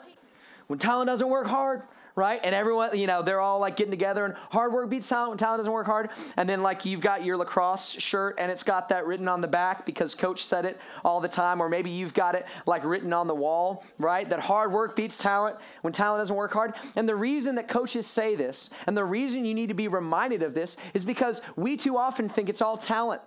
When 0.65 0.79
talent 0.79 1.05
doesn't 1.05 1.29
work 1.29 1.45
hard, 1.45 1.83
right? 2.15 2.39
And 2.43 2.53
everyone, 2.53 2.97
you 2.97 3.07
know, 3.07 3.21
they're 3.21 3.39
all 3.39 3.59
like 3.59 3.77
getting 3.77 3.91
together 3.91 4.25
and 4.25 4.33
hard 4.49 4.73
work 4.73 4.89
beats 4.89 5.07
talent 5.07 5.29
when 5.29 5.37
talent 5.37 5.59
doesn't 5.59 5.71
work 5.71 5.85
hard. 5.85 6.09
And 6.37 6.47
then 6.47 6.61
like 6.61 6.85
you've 6.85 7.01
got 7.01 7.23
your 7.23 7.37
lacrosse 7.37 7.91
shirt 7.91 8.35
and 8.37 8.51
it's 8.51 8.63
got 8.63 8.89
that 8.89 9.05
written 9.05 9.27
on 9.27 9.41
the 9.41 9.47
back 9.47 9.85
because 9.85 10.13
coach 10.13 10.45
said 10.45 10.65
it 10.65 10.79
all 11.03 11.19
the 11.19 11.27
time. 11.27 11.61
Or 11.61 11.69
maybe 11.69 11.89
you've 11.89 12.13
got 12.13 12.35
it 12.35 12.45
like 12.65 12.83
written 12.83 13.13
on 13.13 13.27
the 13.27 13.35
wall, 13.35 13.83
right? 13.97 14.29
That 14.29 14.39
hard 14.39 14.71
work 14.71 14.95
beats 14.95 15.17
talent 15.17 15.57
when 15.81 15.93
talent 15.93 16.21
doesn't 16.21 16.35
work 16.35 16.51
hard. 16.51 16.73
And 16.95 17.07
the 17.07 17.15
reason 17.15 17.55
that 17.55 17.67
coaches 17.67 18.05
say 18.07 18.35
this 18.35 18.69
and 18.87 18.97
the 18.97 19.05
reason 19.05 19.45
you 19.45 19.53
need 19.53 19.67
to 19.67 19.73
be 19.73 19.87
reminded 19.87 20.43
of 20.43 20.53
this 20.53 20.77
is 20.93 21.03
because 21.03 21.41
we 21.55 21.77
too 21.77 21.97
often 21.97 22.27
think 22.29 22.49
it's 22.49 22.61
all 22.61 22.77
talent 22.77 23.21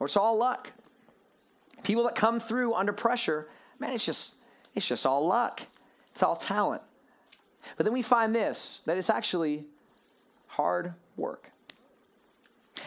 or 0.00 0.06
it's 0.06 0.16
all 0.16 0.36
luck. 0.36 0.72
People 1.82 2.04
that 2.04 2.14
come 2.14 2.40
through 2.40 2.74
under 2.74 2.92
pressure, 2.92 3.48
man, 3.78 3.92
it's 3.92 4.04
just 4.04 4.36
it's 4.74 4.86
just 4.86 5.06
all 5.06 5.26
luck. 5.26 5.62
It's 6.12 6.22
all 6.22 6.36
talent. 6.36 6.82
But 7.76 7.84
then 7.84 7.92
we 7.92 8.02
find 8.02 8.34
this 8.34 8.82
that 8.86 8.96
it's 8.96 9.10
actually 9.10 9.64
hard 10.46 10.94
work. 11.16 11.50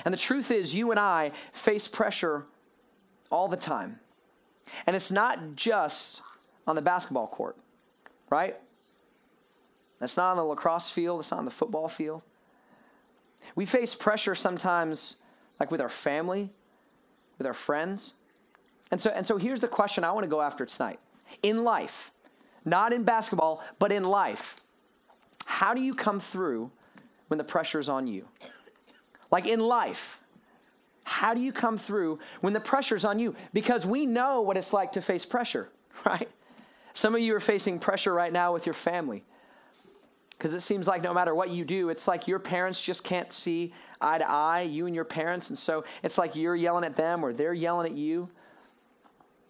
And 0.06 0.14
the 0.14 0.18
truth 0.18 0.52
is, 0.52 0.74
you 0.74 0.92
and 0.92 1.00
I 1.00 1.32
face 1.52 1.88
pressure 1.88 2.46
all 3.30 3.48
the 3.48 3.58
time. 3.58 4.00
And 4.88 4.96
it's 4.96 5.12
not 5.12 5.56
just 5.56 6.22
on 6.68 6.76
the 6.76 6.82
basketball 6.82 7.28
court, 7.28 7.58
right? 8.30 8.58
That's 10.00 10.18
not 10.18 10.32
on 10.32 10.38
the 10.38 10.44
lacrosse 10.44 10.90
field, 10.90 11.20
it's 11.20 11.32
not 11.32 11.40
on 11.40 11.46
the 11.46 11.52
football 11.52 11.88
field. 11.88 12.22
We 13.56 13.66
face 13.66 13.96
pressure 13.96 14.36
sometimes, 14.36 15.16
like 15.60 15.72
with 15.72 15.82
our 15.82 15.90
family, 15.90 16.50
with 17.38 17.48
our 17.48 17.54
friends. 17.54 18.14
And 18.92 19.00
so, 19.00 19.10
and 19.10 19.26
so 19.26 19.38
here's 19.38 19.60
the 19.60 19.68
question 19.68 20.04
I 20.04 20.12
want 20.12 20.24
to 20.24 20.30
go 20.30 20.42
after 20.42 20.66
tonight. 20.66 21.00
In 21.44 21.64
life, 21.64 22.12
not 22.66 22.94
in 22.94 23.04
basketball, 23.04 23.64
but 23.80 23.92
in 23.92 24.04
life, 24.04 24.56
how 25.46 25.74
do 25.74 25.82
you 25.82 25.94
come 25.94 26.20
through 26.20 26.72
when 27.28 27.38
the 27.38 27.44
pressure's 27.44 27.90
on 27.90 28.08
you? 28.08 28.28
Like 29.32 29.48
in 29.48 29.60
life, 29.60 30.18
How 31.04 31.34
do 31.34 31.42
you 31.42 31.52
come 31.52 31.78
through 31.78 32.20
when 32.42 32.54
the 32.54 32.60
pressure's 32.60 33.04
on 33.04 33.20
you? 33.20 33.36
Because 33.54 33.86
we 33.86 34.06
know 34.06 34.42
what 34.42 34.56
it's 34.56 34.72
like 34.72 34.92
to 34.94 35.02
face 35.02 35.26
pressure, 35.26 35.70
right? 36.06 36.30
Some 36.94 37.16
of 37.16 37.22
you 37.22 37.36
are 37.36 37.40
facing 37.40 37.80
pressure 37.80 38.14
right 38.14 38.32
now 38.32 38.54
with 38.54 38.66
your 38.66 38.76
family. 38.76 39.24
Because 40.32 40.54
it 40.54 40.62
seems 40.62 40.88
like 40.88 41.02
no 41.02 41.14
matter 41.14 41.36
what 41.36 41.50
you 41.50 41.66
do, 41.66 41.90
it's 41.90 42.08
like 42.08 42.28
your 42.28 42.40
parents 42.40 42.82
just 42.82 43.04
can't 43.04 43.32
see 43.32 43.74
eye 44.00 44.18
to 44.18 44.30
eye, 44.30 44.62
you 44.62 44.86
and 44.88 44.96
your 44.96 45.06
parents. 45.06 45.50
And 45.50 45.58
so 45.58 45.84
it's 46.02 46.18
like 46.18 46.36
you're 46.36 46.56
yelling 46.56 46.84
at 46.84 46.96
them 46.96 47.24
or 47.24 47.34
they're 47.34 47.54
yelling 47.54 47.92
at 47.92 47.98
you. 47.98 48.30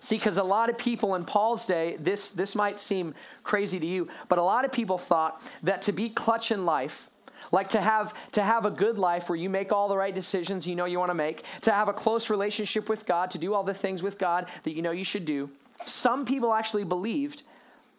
See, 0.01 0.17
because 0.17 0.37
a 0.37 0.43
lot 0.43 0.69
of 0.69 0.79
people 0.79 1.15
in 1.15 1.25
Paul's 1.25 1.65
day, 1.65 1.97
this, 2.01 2.31
this 2.31 2.55
might 2.55 2.81
seem 2.81 3.15
crazy 3.45 3.79
to 3.79 3.87
you, 3.87 4.09
but 4.29 4.39
a 4.39 4.43
lot 4.43 4.65
of 4.65 4.73
people 4.73 4.99
thought 4.99 5.41
that 5.63 5.83
to 5.83 5.93
be 5.93 6.09
clutch 6.11 6.51
in 6.51 6.65
life, 6.65 7.09
like 7.53 7.69
to 7.71 7.81
have 7.81 8.15
to 8.33 8.43
have 8.43 8.65
a 8.65 8.71
good 8.71 8.99
life 8.99 9.29
where 9.29 9.37
you 9.37 9.49
make 9.49 9.73
all 9.73 9.89
the 9.89 9.97
right 9.97 10.15
decisions 10.15 10.67
you 10.67 10.75
know 10.75 10.85
you 10.85 10.99
want 10.99 11.11
to 11.11 11.15
make, 11.15 11.45
to 11.63 11.71
have 11.71 11.89
a 11.89 11.93
close 11.93 12.31
relationship 12.31 12.89
with 12.89 13.07
God, 13.07 13.31
to 13.31 13.39
do 13.39 13.55
all 13.55 13.63
the 13.63 13.75
things 13.75 14.03
with 14.03 14.19
God 14.19 14.47
that 14.65 14.75
you 14.75 14.83
know 14.83 14.91
you 14.91 15.05
should 15.05 15.25
do. 15.25 15.51
Some 15.87 16.25
people 16.25 16.53
actually 16.53 16.85
believed 16.85 17.43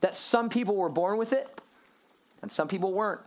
that 0.02 0.16
some 0.16 0.50
people 0.50 0.76
were 0.76 0.90
born 0.90 1.18
with 1.18 1.34
it 1.34 1.62
and 2.42 2.52
some 2.52 2.68
people 2.68 2.94
weren't. 2.94 3.22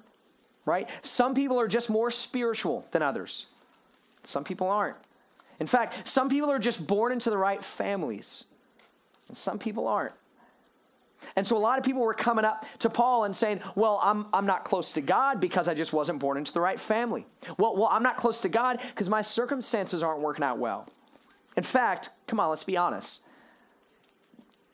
Right? 0.67 0.89
Some 1.03 1.35
people 1.35 1.61
are 1.61 1.69
just 1.69 1.91
more 1.91 2.11
spiritual 2.11 2.87
than 2.91 3.03
others. 3.03 3.47
Some 4.23 4.45
people 4.45 4.69
aren't. 4.69 4.97
In 5.61 5.67
fact, 5.67 6.09
some 6.09 6.29
people 6.29 6.51
are 6.51 6.59
just 6.59 6.87
born 6.87 7.13
into 7.13 7.31
the 7.31 7.39
right 7.39 7.63
families, 7.63 8.45
and 9.29 9.37
some 9.37 9.59
people 9.59 9.87
aren't. 9.87 10.15
And 11.37 11.47
so 11.47 11.57
a 11.57 11.59
lot 11.59 11.79
of 11.79 11.85
people 11.85 12.03
were 12.03 12.15
coming 12.15 12.45
up 12.45 12.67
to 12.81 12.91
Paul 12.91 13.25
and 13.25 13.35
saying, 13.35 13.61
Well, 13.75 13.99
I'm, 14.03 14.27
I'm 14.33 14.47
not 14.47 14.65
close 14.65 14.93
to 14.93 15.01
God 15.01 15.41
because 15.41 15.69
I 15.69 15.75
just 15.75 15.93
wasn't 15.93 16.19
born 16.19 16.37
into 16.37 16.53
the 16.53 16.61
right 16.61 16.79
family. 16.79 17.27
Well, 17.57 17.77
well 17.77 17.89
I'm 17.91 18.03
not 18.03 18.17
close 18.17 18.41
to 18.43 18.49
God 18.49 18.81
because 18.95 19.09
my 19.09 19.23
circumstances 19.23 20.03
aren't 20.03 20.21
working 20.21 20.45
out 20.45 20.59
well. 20.59 20.89
In 21.57 21.63
fact, 21.63 22.11
come 22.27 22.41
on, 22.41 22.51
let's 22.51 22.65
be 22.65 22.77
honest. 22.77 23.21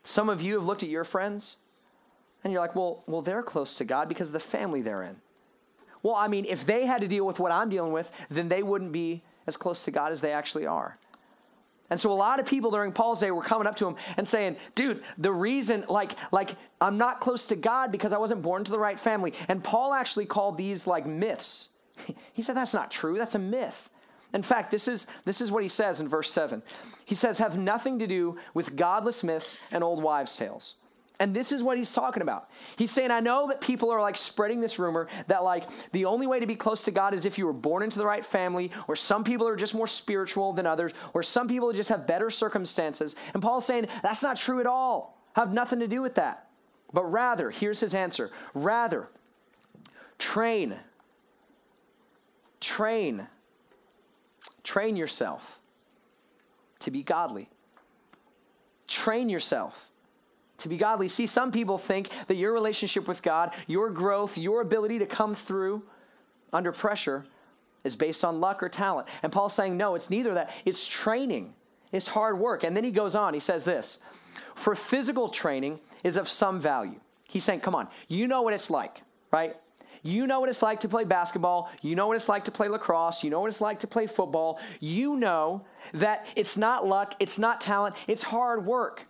Some 0.02 0.28
of 0.28 0.40
you 0.42 0.54
have 0.54 0.66
looked 0.66 0.82
at 0.82 0.88
your 0.88 1.04
friends 1.04 1.56
and 2.42 2.52
you're 2.52 2.62
like, 2.62 2.74
well, 2.74 3.04
well, 3.06 3.22
they're 3.22 3.42
close 3.42 3.74
to 3.76 3.84
God 3.84 4.08
because 4.08 4.30
of 4.30 4.32
the 4.32 4.40
family 4.40 4.80
they're 4.80 5.02
in. 5.02 5.16
Well, 6.02 6.14
I 6.14 6.28
mean, 6.28 6.46
if 6.46 6.64
they 6.64 6.86
had 6.86 7.02
to 7.02 7.08
deal 7.08 7.26
with 7.26 7.38
what 7.38 7.52
I'm 7.52 7.68
dealing 7.68 7.92
with, 7.92 8.10
then 8.30 8.48
they 8.48 8.62
wouldn't 8.62 8.92
be 8.92 9.22
as 9.46 9.56
close 9.56 9.84
to 9.84 9.90
God 9.90 10.12
as 10.12 10.20
they 10.20 10.32
actually 10.32 10.66
are. 10.66 10.98
And 11.90 12.00
so 12.00 12.12
a 12.12 12.14
lot 12.14 12.38
of 12.38 12.46
people 12.46 12.70
during 12.70 12.92
Paul's 12.92 13.20
day 13.20 13.32
were 13.32 13.42
coming 13.42 13.66
up 13.66 13.74
to 13.76 13.88
him 13.88 13.96
and 14.16 14.26
saying, 14.26 14.56
"Dude, 14.76 15.02
the 15.18 15.32
reason 15.32 15.84
like 15.88 16.12
like 16.30 16.54
I'm 16.80 16.96
not 16.96 17.20
close 17.20 17.46
to 17.46 17.56
God 17.56 17.90
because 17.90 18.12
I 18.12 18.18
wasn't 18.18 18.42
born 18.42 18.62
to 18.64 18.70
the 18.70 18.78
right 18.78 18.98
family." 18.98 19.34
And 19.48 19.62
Paul 19.62 19.92
actually 19.92 20.26
called 20.26 20.56
these 20.56 20.86
like 20.86 21.06
myths. 21.06 21.68
He 22.32 22.42
said 22.42 22.56
that's 22.56 22.72
not 22.72 22.90
true. 22.90 23.18
That's 23.18 23.34
a 23.34 23.40
myth. 23.40 23.90
In 24.32 24.42
fact, 24.42 24.70
this 24.70 24.86
is 24.86 25.08
this 25.24 25.40
is 25.40 25.50
what 25.50 25.64
he 25.64 25.68
says 25.68 26.00
in 26.00 26.08
verse 26.08 26.30
7. 26.30 26.62
He 27.04 27.16
says 27.16 27.38
have 27.38 27.58
nothing 27.58 27.98
to 27.98 28.06
do 28.06 28.38
with 28.54 28.76
godless 28.76 29.24
myths 29.24 29.58
and 29.72 29.82
old 29.82 30.02
wives' 30.02 30.36
tales. 30.36 30.76
And 31.20 31.36
this 31.36 31.52
is 31.52 31.62
what 31.62 31.76
he's 31.76 31.92
talking 31.92 32.22
about. 32.22 32.48
He's 32.76 32.90
saying, 32.90 33.10
I 33.10 33.20
know 33.20 33.46
that 33.48 33.60
people 33.60 33.90
are 33.90 34.00
like 34.00 34.16
spreading 34.16 34.62
this 34.62 34.78
rumor 34.78 35.06
that 35.26 35.44
like 35.44 35.68
the 35.92 36.06
only 36.06 36.26
way 36.26 36.40
to 36.40 36.46
be 36.46 36.56
close 36.56 36.82
to 36.84 36.90
God 36.90 37.12
is 37.12 37.26
if 37.26 37.36
you 37.36 37.44
were 37.44 37.52
born 37.52 37.82
into 37.82 37.98
the 37.98 38.06
right 38.06 38.24
family, 38.24 38.72
or 38.88 38.96
some 38.96 39.22
people 39.22 39.46
are 39.46 39.54
just 39.54 39.74
more 39.74 39.86
spiritual 39.86 40.54
than 40.54 40.66
others, 40.66 40.92
or 41.12 41.22
some 41.22 41.46
people 41.46 41.70
just 41.74 41.90
have 41.90 42.06
better 42.06 42.30
circumstances. 42.30 43.16
And 43.34 43.42
Paul's 43.42 43.66
saying, 43.66 43.88
that's 44.02 44.22
not 44.22 44.38
true 44.38 44.60
at 44.60 44.66
all. 44.66 45.22
Have 45.34 45.52
nothing 45.52 45.78
to 45.80 45.86
do 45.86 46.00
with 46.00 46.14
that. 46.14 46.48
But 46.92 47.04
rather, 47.04 47.50
here's 47.50 47.80
his 47.80 47.92
answer 47.92 48.30
rather, 48.54 49.08
train, 50.18 50.74
train, 52.60 53.26
train 54.64 54.96
yourself 54.96 55.60
to 56.78 56.90
be 56.90 57.02
godly. 57.02 57.50
Train 58.88 59.28
yourself 59.28 59.89
to 60.60 60.68
be 60.68 60.76
godly. 60.76 61.08
See, 61.08 61.26
some 61.26 61.52
people 61.52 61.78
think 61.78 62.08
that 62.26 62.36
your 62.36 62.52
relationship 62.52 63.08
with 63.08 63.22
God, 63.22 63.52
your 63.66 63.90
growth, 63.90 64.38
your 64.38 64.60
ability 64.60 64.98
to 65.00 65.06
come 65.06 65.34
through 65.34 65.82
under 66.52 66.72
pressure 66.72 67.24
is 67.84 67.96
based 67.96 68.24
on 68.24 68.40
luck 68.40 68.62
or 68.62 68.68
talent. 68.68 69.08
And 69.22 69.32
Paul's 69.32 69.54
saying, 69.54 69.76
no, 69.76 69.94
it's 69.94 70.10
neither 70.10 70.34
that. 70.34 70.50
It's 70.64 70.86
training, 70.86 71.54
it's 71.92 72.08
hard 72.08 72.38
work. 72.38 72.64
And 72.64 72.76
then 72.76 72.84
he 72.84 72.90
goes 72.90 73.14
on, 73.14 73.34
he 73.34 73.40
says 73.40 73.64
this 73.64 73.98
For 74.54 74.74
physical 74.74 75.28
training 75.28 75.80
is 76.04 76.16
of 76.16 76.28
some 76.28 76.60
value. 76.60 77.00
He's 77.28 77.44
saying, 77.44 77.60
come 77.60 77.74
on, 77.74 77.88
you 78.08 78.26
know 78.26 78.42
what 78.42 78.54
it's 78.54 78.70
like, 78.70 79.02
right? 79.30 79.56
You 80.02 80.26
know 80.26 80.40
what 80.40 80.48
it's 80.48 80.62
like 80.62 80.80
to 80.80 80.88
play 80.88 81.04
basketball. 81.04 81.70
You 81.82 81.94
know 81.94 82.06
what 82.06 82.16
it's 82.16 82.28
like 82.28 82.44
to 82.46 82.50
play 82.50 82.68
lacrosse. 82.68 83.22
You 83.22 83.30
know 83.30 83.40
what 83.40 83.48
it's 83.48 83.60
like 83.60 83.80
to 83.80 83.86
play 83.86 84.06
football. 84.06 84.58
You 84.80 85.16
know 85.16 85.64
that 85.92 86.26
it's 86.36 86.56
not 86.56 86.86
luck, 86.86 87.14
it's 87.20 87.38
not 87.38 87.60
talent, 87.60 87.94
it's 88.06 88.22
hard 88.22 88.64
work. 88.64 89.06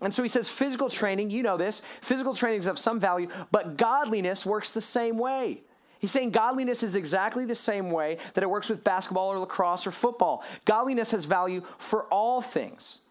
And 0.00 0.12
so 0.14 0.22
he 0.22 0.28
says, 0.28 0.48
physical 0.48 0.88
training, 0.88 1.30
you 1.30 1.42
know 1.42 1.56
this, 1.56 1.82
physical 2.00 2.34
training 2.34 2.60
is 2.60 2.66
of 2.66 2.78
some 2.78 2.98
value, 2.98 3.28
but 3.50 3.76
godliness 3.76 4.46
works 4.46 4.72
the 4.72 4.80
same 4.80 5.18
way. 5.18 5.62
He's 5.98 6.10
saying 6.10 6.30
godliness 6.30 6.82
is 6.82 6.96
exactly 6.96 7.44
the 7.44 7.54
same 7.54 7.90
way 7.90 8.16
that 8.32 8.42
it 8.42 8.48
works 8.48 8.70
with 8.70 8.82
basketball 8.82 9.28
or 9.28 9.38
lacrosse 9.38 9.86
or 9.86 9.90
football. 9.90 10.42
Godliness 10.64 11.10
has 11.10 11.26
value 11.26 11.62
for 11.76 12.04
all 12.04 12.40
things. 12.40 13.02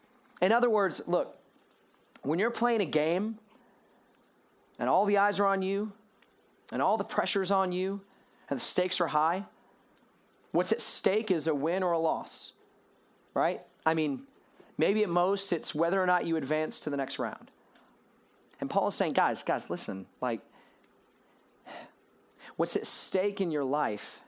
In 0.41 0.51
other 0.51 0.71
words, 0.71 0.99
look, 1.05 1.37
when 2.23 2.39
you're 2.39 2.49
playing 2.49 2.81
a 2.81 2.85
game 2.85 3.37
and 4.79 4.89
all 4.89 5.05
the 5.05 5.19
eyes 5.19 5.39
are 5.39 5.45
on 5.45 5.61
you 5.61 5.91
and 6.71 6.81
all 6.81 6.97
the 6.97 7.03
pressure's 7.03 7.51
on 7.51 7.71
you 7.71 8.01
and 8.49 8.59
the 8.59 8.63
stakes 8.63 8.99
are 8.99 9.07
high, 9.07 9.43
what's 10.51 10.71
at 10.71 10.81
stake 10.81 11.29
is 11.29 11.45
a 11.45 11.53
win 11.53 11.83
or 11.83 11.91
a 11.91 11.99
loss, 11.99 12.53
right? 13.35 13.61
I 13.85 13.93
mean, 13.93 14.23
Maybe 14.79 15.03
at 15.03 15.09
most 15.09 15.51
it's 15.51 15.75
whether 15.75 16.01
or 16.01 16.05
not 16.05 16.25
you 16.25 16.37
advance 16.37 16.79
to 16.79 16.89
the 16.89 16.95
next 16.95 17.19
round. 17.19 17.51
And 18.61 18.69
Paul 18.69 18.87
is 18.87 18.95
saying, 18.95 19.11
guys, 19.11 19.43
guys, 19.43 19.69
listen, 19.69 20.05
like, 20.21 20.39
what's 22.55 22.77
at 22.77 22.87
stake 22.87 23.41
in 23.41 23.51
your 23.51 23.65
life 23.65 24.21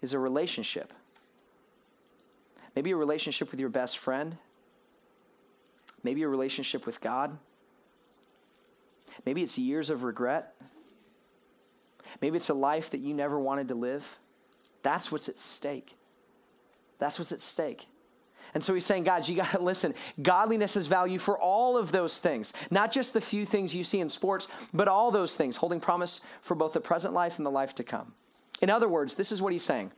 is 0.00 0.12
a 0.12 0.20
relationship. 0.20 0.92
Maybe 2.76 2.92
a 2.92 2.96
relationship 2.96 3.50
with 3.50 3.58
your 3.58 3.68
best 3.70 3.98
friend. 3.98 4.38
Maybe 6.04 6.22
a 6.22 6.28
relationship 6.28 6.86
with 6.86 7.00
God. 7.00 7.36
Maybe 9.26 9.42
it's 9.42 9.58
years 9.58 9.90
of 9.90 10.04
regret. 10.04 10.54
Maybe 12.22 12.36
it's 12.36 12.50
a 12.50 12.54
life 12.54 12.90
that 12.90 13.00
you 13.00 13.14
never 13.14 13.36
wanted 13.36 13.66
to 13.68 13.74
live. 13.74 14.20
That's 14.84 15.10
what's 15.10 15.28
at 15.28 15.40
stake. 15.40 15.96
That's 17.00 17.18
what's 17.18 17.32
at 17.32 17.40
stake. 17.40 17.88
And 18.54 18.62
so 18.62 18.74
he's 18.74 18.86
saying, 18.86 19.04
guys, 19.04 19.28
you 19.28 19.36
got 19.36 19.50
to 19.52 19.58
listen. 19.62 19.94
Godliness 20.22 20.74
has 20.74 20.86
value 20.86 21.18
for 21.18 21.38
all 21.38 21.76
of 21.76 21.92
those 21.92 22.18
things, 22.18 22.52
not 22.70 22.92
just 22.92 23.12
the 23.12 23.20
few 23.20 23.44
things 23.46 23.74
you 23.74 23.84
see 23.84 24.00
in 24.00 24.08
sports, 24.08 24.48
but 24.72 24.88
all 24.88 25.10
those 25.10 25.34
things, 25.34 25.56
holding 25.56 25.80
promise 25.80 26.20
for 26.42 26.54
both 26.54 26.72
the 26.72 26.80
present 26.80 27.14
life 27.14 27.38
and 27.38 27.46
the 27.46 27.50
life 27.50 27.74
to 27.76 27.84
come. 27.84 28.14
In 28.60 28.70
other 28.70 28.88
words, 28.88 29.14
this 29.14 29.32
is 29.32 29.40
what 29.40 29.52
he's 29.52 29.62
saying 29.62 29.92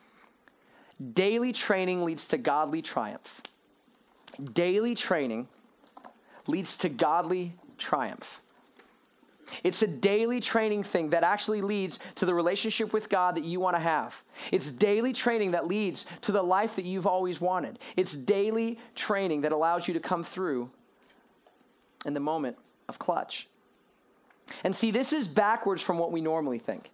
daily 1.15 1.53
training 1.53 2.05
leads 2.05 2.29
to 2.29 2.39
godly 2.39 2.83
triumph. 2.83 3.41
Daily 4.53 4.95
training 4.95 5.49
leads 6.47 6.77
to 6.79 6.89
godly 6.89 7.55
triumph. 7.79 8.41
It's 9.65 9.83
a 9.83 9.87
daily 9.87 10.41
training 10.41 10.83
thing 10.83 11.11
that 11.11 11.25
actually 11.25 11.61
leads 11.61 11.99
to 12.17 12.27
the 12.27 12.35
relationship 12.35 12.93
with 12.93 13.09
God 13.09 13.35
that 13.37 13.45
you 13.45 13.61
want 13.61 13.77
to 13.77 13.81
have. 13.81 14.15
It's 14.53 14.71
daily 14.71 15.13
training 15.13 15.53
that 15.53 15.67
leads 15.67 16.07
to 16.23 16.33
the 16.33 16.43
life 16.43 16.77
that 16.77 16.85
you've 16.85 17.07
always 17.07 17.41
wanted. 17.41 17.79
It's 17.97 18.15
daily 18.15 18.79
training 18.95 19.43
that 19.43 19.53
allows 19.53 19.89
you 19.89 19.95
to 19.95 20.01
come 20.01 20.25
through 20.25 20.71
in 22.07 22.15
the 22.15 22.21
moment 22.21 22.57
of 22.89 22.99
clutch. 22.99 23.49
And 24.65 24.75
see, 24.75 24.91
this 24.91 25.13
is 25.13 25.29
backwards 25.29 25.83
from 25.83 25.99
what 25.99 26.13
we 26.13 26.21
normally 26.21 26.59
think. 26.59 26.91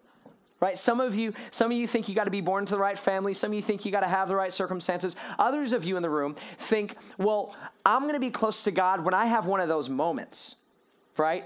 Right? 0.59 0.79
Some 0.79 1.01
of 1.01 1.15
you, 1.15 1.35
some 1.51 1.71
of 1.71 1.77
you 1.77 1.87
think 1.87 2.09
you 2.09 2.15
got 2.15 2.25
to 2.25 2.31
be 2.31 2.41
born 2.41 2.63
into 2.63 2.73
the 2.73 2.81
right 2.81 2.99
family. 2.99 3.35
Some 3.35 3.51
of 3.51 3.55
you 3.55 3.63
think 3.63 3.85
you 3.85 3.93
got 3.93 4.01
to 4.01 4.09
have 4.09 4.27
the 4.27 4.37
right 4.37 4.53
circumstances. 4.53 5.15
Others 5.39 5.75
of 5.75 5.85
you 5.85 5.99
in 5.99 6.03
the 6.03 6.09
room 6.09 6.35
think, 6.59 6.97
well, 7.19 7.55
I'm 7.85 8.03
going 8.03 8.15
to 8.15 8.21
be 8.21 8.31
close 8.31 8.65
to 8.65 8.71
God 8.71 9.05
when 9.05 9.13
I 9.13 9.27
have 9.27 9.45
one 9.45 9.61
of 9.61 9.69
those 9.69 9.91
moments. 9.91 10.57
Right? 11.19 11.45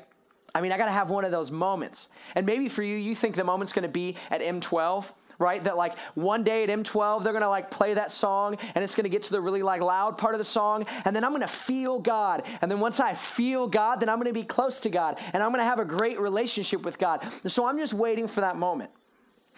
I 0.54 0.60
mean, 0.60 0.72
I 0.72 0.78
got 0.78 0.86
to 0.86 0.92
have 0.92 1.10
one 1.10 1.24
of 1.24 1.30
those 1.30 1.50
moments. 1.50 2.08
And 2.34 2.46
maybe 2.46 2.68
for 2.68 2.82
you, 2.82 2.96
you 2.96 3.14
think 3.14 3.36
the 3.36 3.44
moment's 3.44 3.72
going 3.72 3.82
to 3.82 3.88
be 3.88 4.16
at 4.30 4.40
M12, 4.40 5.12
right? 5.38 5.62
That 5.64 5.76
like 5.76 5.96
one 6.14 6.44
day 6.44 6.62
at 6.64 6.68
M12, 6.68 7.24
they're 7.24 7.32
to 7.42 7.48
like 7.48 7.70
play 7.70 7.94
that 7.94 8.10
song 8.10 8.56
and 8.74 8.84
it's 8.84 8.94
to 9.04 9.10
get 9.10 9.24
to 9.24 9.30
the 9.30 9.40
really 9.40 9.62
like 9.62 9.80
loud 9.80 10.18
part 10.18 10.34
of 10.34 10.38
the 10.38 10.44
song. 10.44 10.86
And 11.04 11.14
then 11.16 11.24
I'm 11.24 11.30
to 11.42 11.48
feel 11.48 11.98
God. 11.98 12.44
And 12.62 12.70
then 12.70 12.80
once 12.80 13.00
I 13.00 13.14
feel 13.14 13.66
God, 13.66 14.00
then 14.00 14.08
I'm 14.08 14.16
to 14.26 14.32
be 14.32 14.44
close 14.44 14.80
to 14.80 14.90
God 14.90 15.18
and 15.32 15.42
I'm 15.42 15.50
to 15.60 15.64
have 15.64 15.78
a 15.78 15.84
great 15.84 16.20
relationship 16.20 16.82
with 16.82 16.98
God. 16.98 17.26
So 17.46 17.66
I'm 17.66 17.78
just 17.78 17.94
waiting 17.94 18.28
for 18.28 18.42
that 18.42 18.56
moment. 18.56 18.90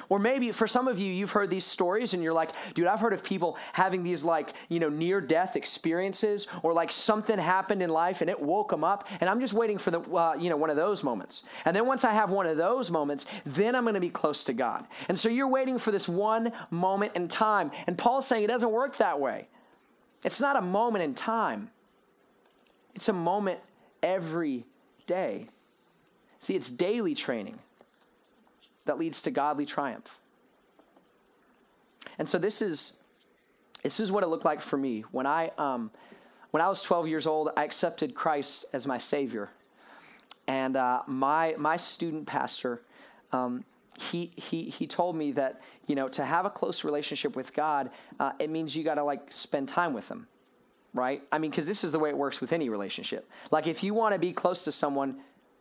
Or 0.08 0.18
maybe 0.18 0.52
for 0.52 0.66
some 0.66 0.88
of 0.88 0.99
you, 0.99 1.12
you've 1.12 1.30
heard 1.30 1.50
these 1.50 1.64
stories 1.64 2.14
and 2.14 2.22
you're 2.22 2.32
like, 2.32 2.50
dude, 2.75 2.87
I've 2.87 3.00
heard 3.00 3.12
of 3.12 3.22
people 3.22 3.56
having 3.72 4.02
these 4.02 4.25
like, 4.25 4.54
you 4.68 4.80
know, 4.80 4.88
near 4.88 5.20
death 5.20 5.54
experiences 5.54 6.46
or 6.62 6.72
like 6.72 6.90
something 6.90 7.38
happened 7.38 7.82
in 7.82 7.90
life 7.90 8.20
and 8.20 8.28
it 8.28 8.40
woke 8.40 8.70
them 8.70 8.84
up. 8.84 9.06
And 9.20 9.28
I'm 9.28 9.40
just 9.40 9.52
waiting 9.52 9.78
for 9.78 9.90
the, 9.90 10.00
uh, 10.00 10.34
you 10.34 10.50
know, 10.50 10.56
one 10.56 10.70
of 10.70 10.76
those 10.76 11.02
moments. 11.02 11.44
And 11.64 11.76
then 11.76 11.87
once 11.87 12.04
I 12.04 12.12
have 12.12 12.30
one 12.30 12.46
of 12.46 12.56
those 12.56 12.90
moments, 12.90 13.26
then 13.44 13.75
I'm 13.75 13.84
going 13.84 13.94
to 13.94 14.00
be 14.00 14.11
close 14.11 14.44
to 14.44 14.52
God. 14.52 14.87
And 15.08 15.18
so 15.18 15.28
you're 15.28 15.49
waiting 15.49 15.78
for 15.78 15.92
this 15.92 16.08
one 16.08 16.52
moment 16.70 17.12
in 17.14 17.28
time. 17.28 17.70
And 17.87 17.96
Paul's 17.96 18.26
saying 18.26 18.44
it 18.44 18.49
doesn't 18.49 18.72
work 18.72 18.96
that 18.96 19.20
way. 19.20 19.49
It's 20.25 20.40
not 20.40 20.56
a 20.56 20.62
moment 20.62 21.04
in 21.04 21.14
time, 21.14 21.70
it's 22.94 23.08
a 23.08 23.12
moment 23.12 23.61
every 24.02 24.64
day. 25.06 25.49
See, 26.40 26.54
it's 26.54 26.70
daily 26.70 27.14
training 27.14 27.58
that 28.84 28.98
leads 28.98 29.22
to 29.22 29.30
godly 29.30 29.66
triumph. 29.66 30.18
And 32.18 32.28
so 32.28 32.38
this 32.38 32.62
is 32.62 32.94
this 33.82 33.98
is 33.98 34.12
what 34.12 34.22
it 34.22 34.28
looked 34.28 34.44
like 34.44 34.60
for 34.60 34.76
me 34.76 35.04
when 35.10 35.26
I 35.26 35.50
um, 35.58 35.90
when 36.50 36.62
I 36.62 36.68
was 36.68 36.82
12 36.82 37.08
years 37.08 37.26
old. 37.26 37.50
I 37.56 37.64
accepted 37.64 38.14
Christ 38.14 38.64
as 38.72 38.86
my 38.86 38.98
Savior, 38.98 39.50
and 40.46 40.76
uh, 40.76 41.02
my 41.06 41.54
my 41.58 41.76
student 41.76 42.26
pastor. 42.26 42.82
Um, 43.32 43.64
he, 43.98 44.32
he, 44.36 44.64
he 44.64 44.86
told 44.86 45.16
me 45.16 45.32
that 45.32 45.60
you 45.86 45.94
know 45.94 46.08
to 46.08 46.24
have 46.24 46.46
a 46.46 46.50
close 46.50 46.82
relationship 46.82 47.36
with 47.36 47.52
god 47.52 47.90
uh, 48.20 48.32
it 48.38 48.48
means 48.48 48.74
you 48.74 48.82
got 48.82 48.94
to 48.94 49.04
like 49.04 49.30
spend 49.30 49.68
time 49.68 49.92
with 49.92 50.08
him 50.08 50.26
right 50.95 51.23
i 51.30 51.38
mean 51.38 51.50
because 51.50 51.66
this 51.66 51.84
is 51.84 51.92
the 51.92 51.99
way 51.99 52.08
it 52.08 52.16
works 52.16 52.40
with 52.40 52.52
any 52.52 52.71
relationship 52.71 53.28
like 53.50 53.66
if 53.66 53.82
you 53.82 53.92
want 53.92 54.14
to 54.14 54.18
be 54.18 54.32
close 54.32 54.64
to 54.64 54.73
someone 54.73 55.16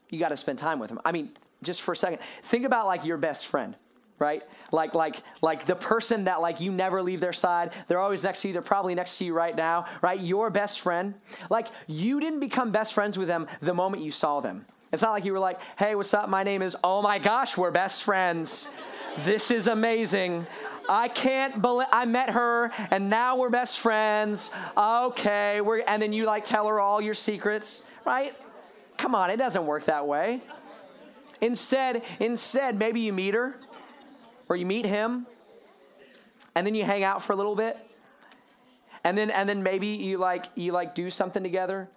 you 0.09 0.17
got 0.17 0.29
to 0.29 0.37
spend 0.37 0.57
time 0.57 0.79
with 0.79 0.89
them 0.89 0.99
i 1.03 1.11
mean 1.11 1.29
just 1.63 1.81
for 1.81 1.93
a 1.93 1.97
second, 1.97 2.19
think 2.43 2.65
about 2.65 2.85
like 2.87 3.05
your 3.05 3.17
best 3.17 3.47
friend 3.47 3.75
right? 4.21 4.43
Like 4.71 4.93
like 4.93 5.23
like 5.41 5.65
the 5.65 5.75
person 5.75 6.25
that 6.25 6.41
like 6.41 6.61
you 6.61 6.71
never 6.71 7.01
leave 7.01 7.19
their 7.19 7.33
side. 7.33 7.73
They're 7.87 7.99
always 7.99 8.23
next 8.23 8.41
to 8.43 8.47
you. 8.47 8.53
They're 8.53 8.61
probably 8.61 8.93
next 8.93 9.17
to 9.17 9.25
you 9.25 9.33
right 9.33 9.55
now 9.55 9.85
right? 10.01 10.19
Your 10.19 10.51
best 10.51 10.79
friend. 10.79 11.15
Like 11.49 11.67
you 11.87 12.19
didn't 12.19 12.39
become 12.39 12.71
best 12.71 12.93
friends 12.93 13.17
with 13.17 13.27
them 13.27 13.47
the 13.61 13.73
moment 13.73 14.03
you 14.03 14.11
saw 14.11 14.39
them. 14.39 14.67
It's 14.93 15.01
not 15.01 15.11
like 15.11 15.25
you 15.25 15.33
were 15.33 15.39
like 15.39 15.59
hey 15.77 15.95
what's 15.95 16.13
up? 16.13 16.29
My 16.29 16.43
name 16.43 16.61
is 16.61 16.77
oh 16.83 17.01
my 17.01 17.17
gosh 17.17 17.57
we're 17.57 17.71
best 17.71 18.03
friends. 18.03 18.69
This 19.25 19.49
is 19.49 19.67
amazing. 19.67 20.45
I 20.87 21.07
can't 21.07 21.59
believe 21.59 21.87
I 21.91 22.05
met 22.05 22.29
her 22.29 22.71
and 22.91 23.09
now 23.09 23.37
we're 23.37 23.49
best 23.49 23.79
friends. 23.79 24.51
Okay, 24.77 25.61
we're 25.61 25.79
and 25.79 25.99
then 25.99 26.13
you 26.13 26.25
like 26.25 26.45
tell 26.45 26.67
her 26.67 26.79
all 26.79 27.01
your 27.01 27.15
secrets, 27.15 27.81
right? 28.05 28.35
Come 28.97 29.15
on, 29.15 29.31
it 29.31 29.37
doesn't 29.37 29.65
work 29.65 29.85
that 29.85 30.05
way. 30.05 30.41
Instead, 31.41 32.03
instead, 32.19 32.77
maybe 32.77 33.01
you 33.01 33.11
meet 33.11 33.33
her 33.33 33.55
or 34.47 34.55
you 34.55 34.65
meet 34.65 34.85
him 34.85 35.25
and 36.55 36.65
then 36.65 36.75
you 36.75 36.85
hang 36.85 37.03
out 37.03 37.23
for 37.23 37.33
a 37.33 37.35
little 37.35 37.55
bit. 37.55 37.77
And 39.03 39.17
then 39.17 39.31
and 39.31 39.49
then 39.49 39.63
maybe 39.63 39.87
you 39.87 40.19
like 40.19 40.45
you 40.55 40.71
like 40.71 40.93
do 40.93 41.09
something 41.09 41.41
together. 41.41 41.89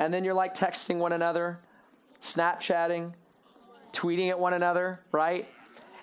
And 0.00 0.12
then 0.12 0.24
you're 0.24 0.34
like 0.34 0.54
texting 0.54 0.96
one 0.96 1.12
another, 1.12 1.60
Snapchatting, 2.20 3.12
tweeting 3.92 4.30
at 4.30 4.38
one 4.38 4.52
another, 4.52 5.00
right? 5.12 5.46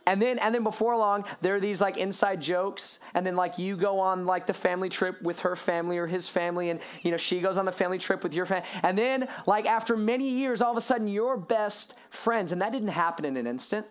And 0.10 0.20
then 0.20 0.40
and 0.40 0.56
then 0.56 0.64
before 0.64 0.98
long, 0.98 1.24
there 1.42 1.54
are 1.54 1.60
these 1.60 1.80
like 1.80 1.98
inside 1.98 2.42
jokes, 2.42 2.98
and 3.14 3.24
then 3.24 3.36
like 3.36 3.60
you 3.60 3.78
go 3.78 4.00
on 4.00 4.26
like 4.26 4.48
the 4.48 4.56
family 4.56 4.90
trip 4.90 5.22
with 5.22 5.42
her 5.42 5.56
family 5.56 6.00
or 6.00 6.08
his 6.08 6.28
family, 6.28 6.72
and 6.72 6.80
you 7.04 7.12
know 7.12 7.18
she 7.18 7.40
goes 7.40 7.60
on 7.60 7.66
the 7.66 7.72
family 7.72 8.00
trip 8.00 8.24
with 8.24 8.34
your 8.34 8.48
family, 8.48 8.68
and 8.82 8.98
then 8.98 9.28
like 9.46 9.68
after 9.68 9.96
many 9.96 10.28
years, 10.28 10.64
all 10.64 10.72
of 10.72 10.78
a 10.78 10.82
sudden 10.82 11.08
you're 11.08 11.38
best 11.38 11.94
friends, 12.10 12.52
and 12.52 12.60
that 12.60 12.72
didn't 12.72 12.88
happen 12.88 13.24
in 13.24 13.38
an 13.38 13.46
instant, 13.46 13.86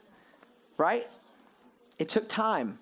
right? 0.77 1.07
It 2.01 2.09
took 2.09 2.29
time. 2.29 2.81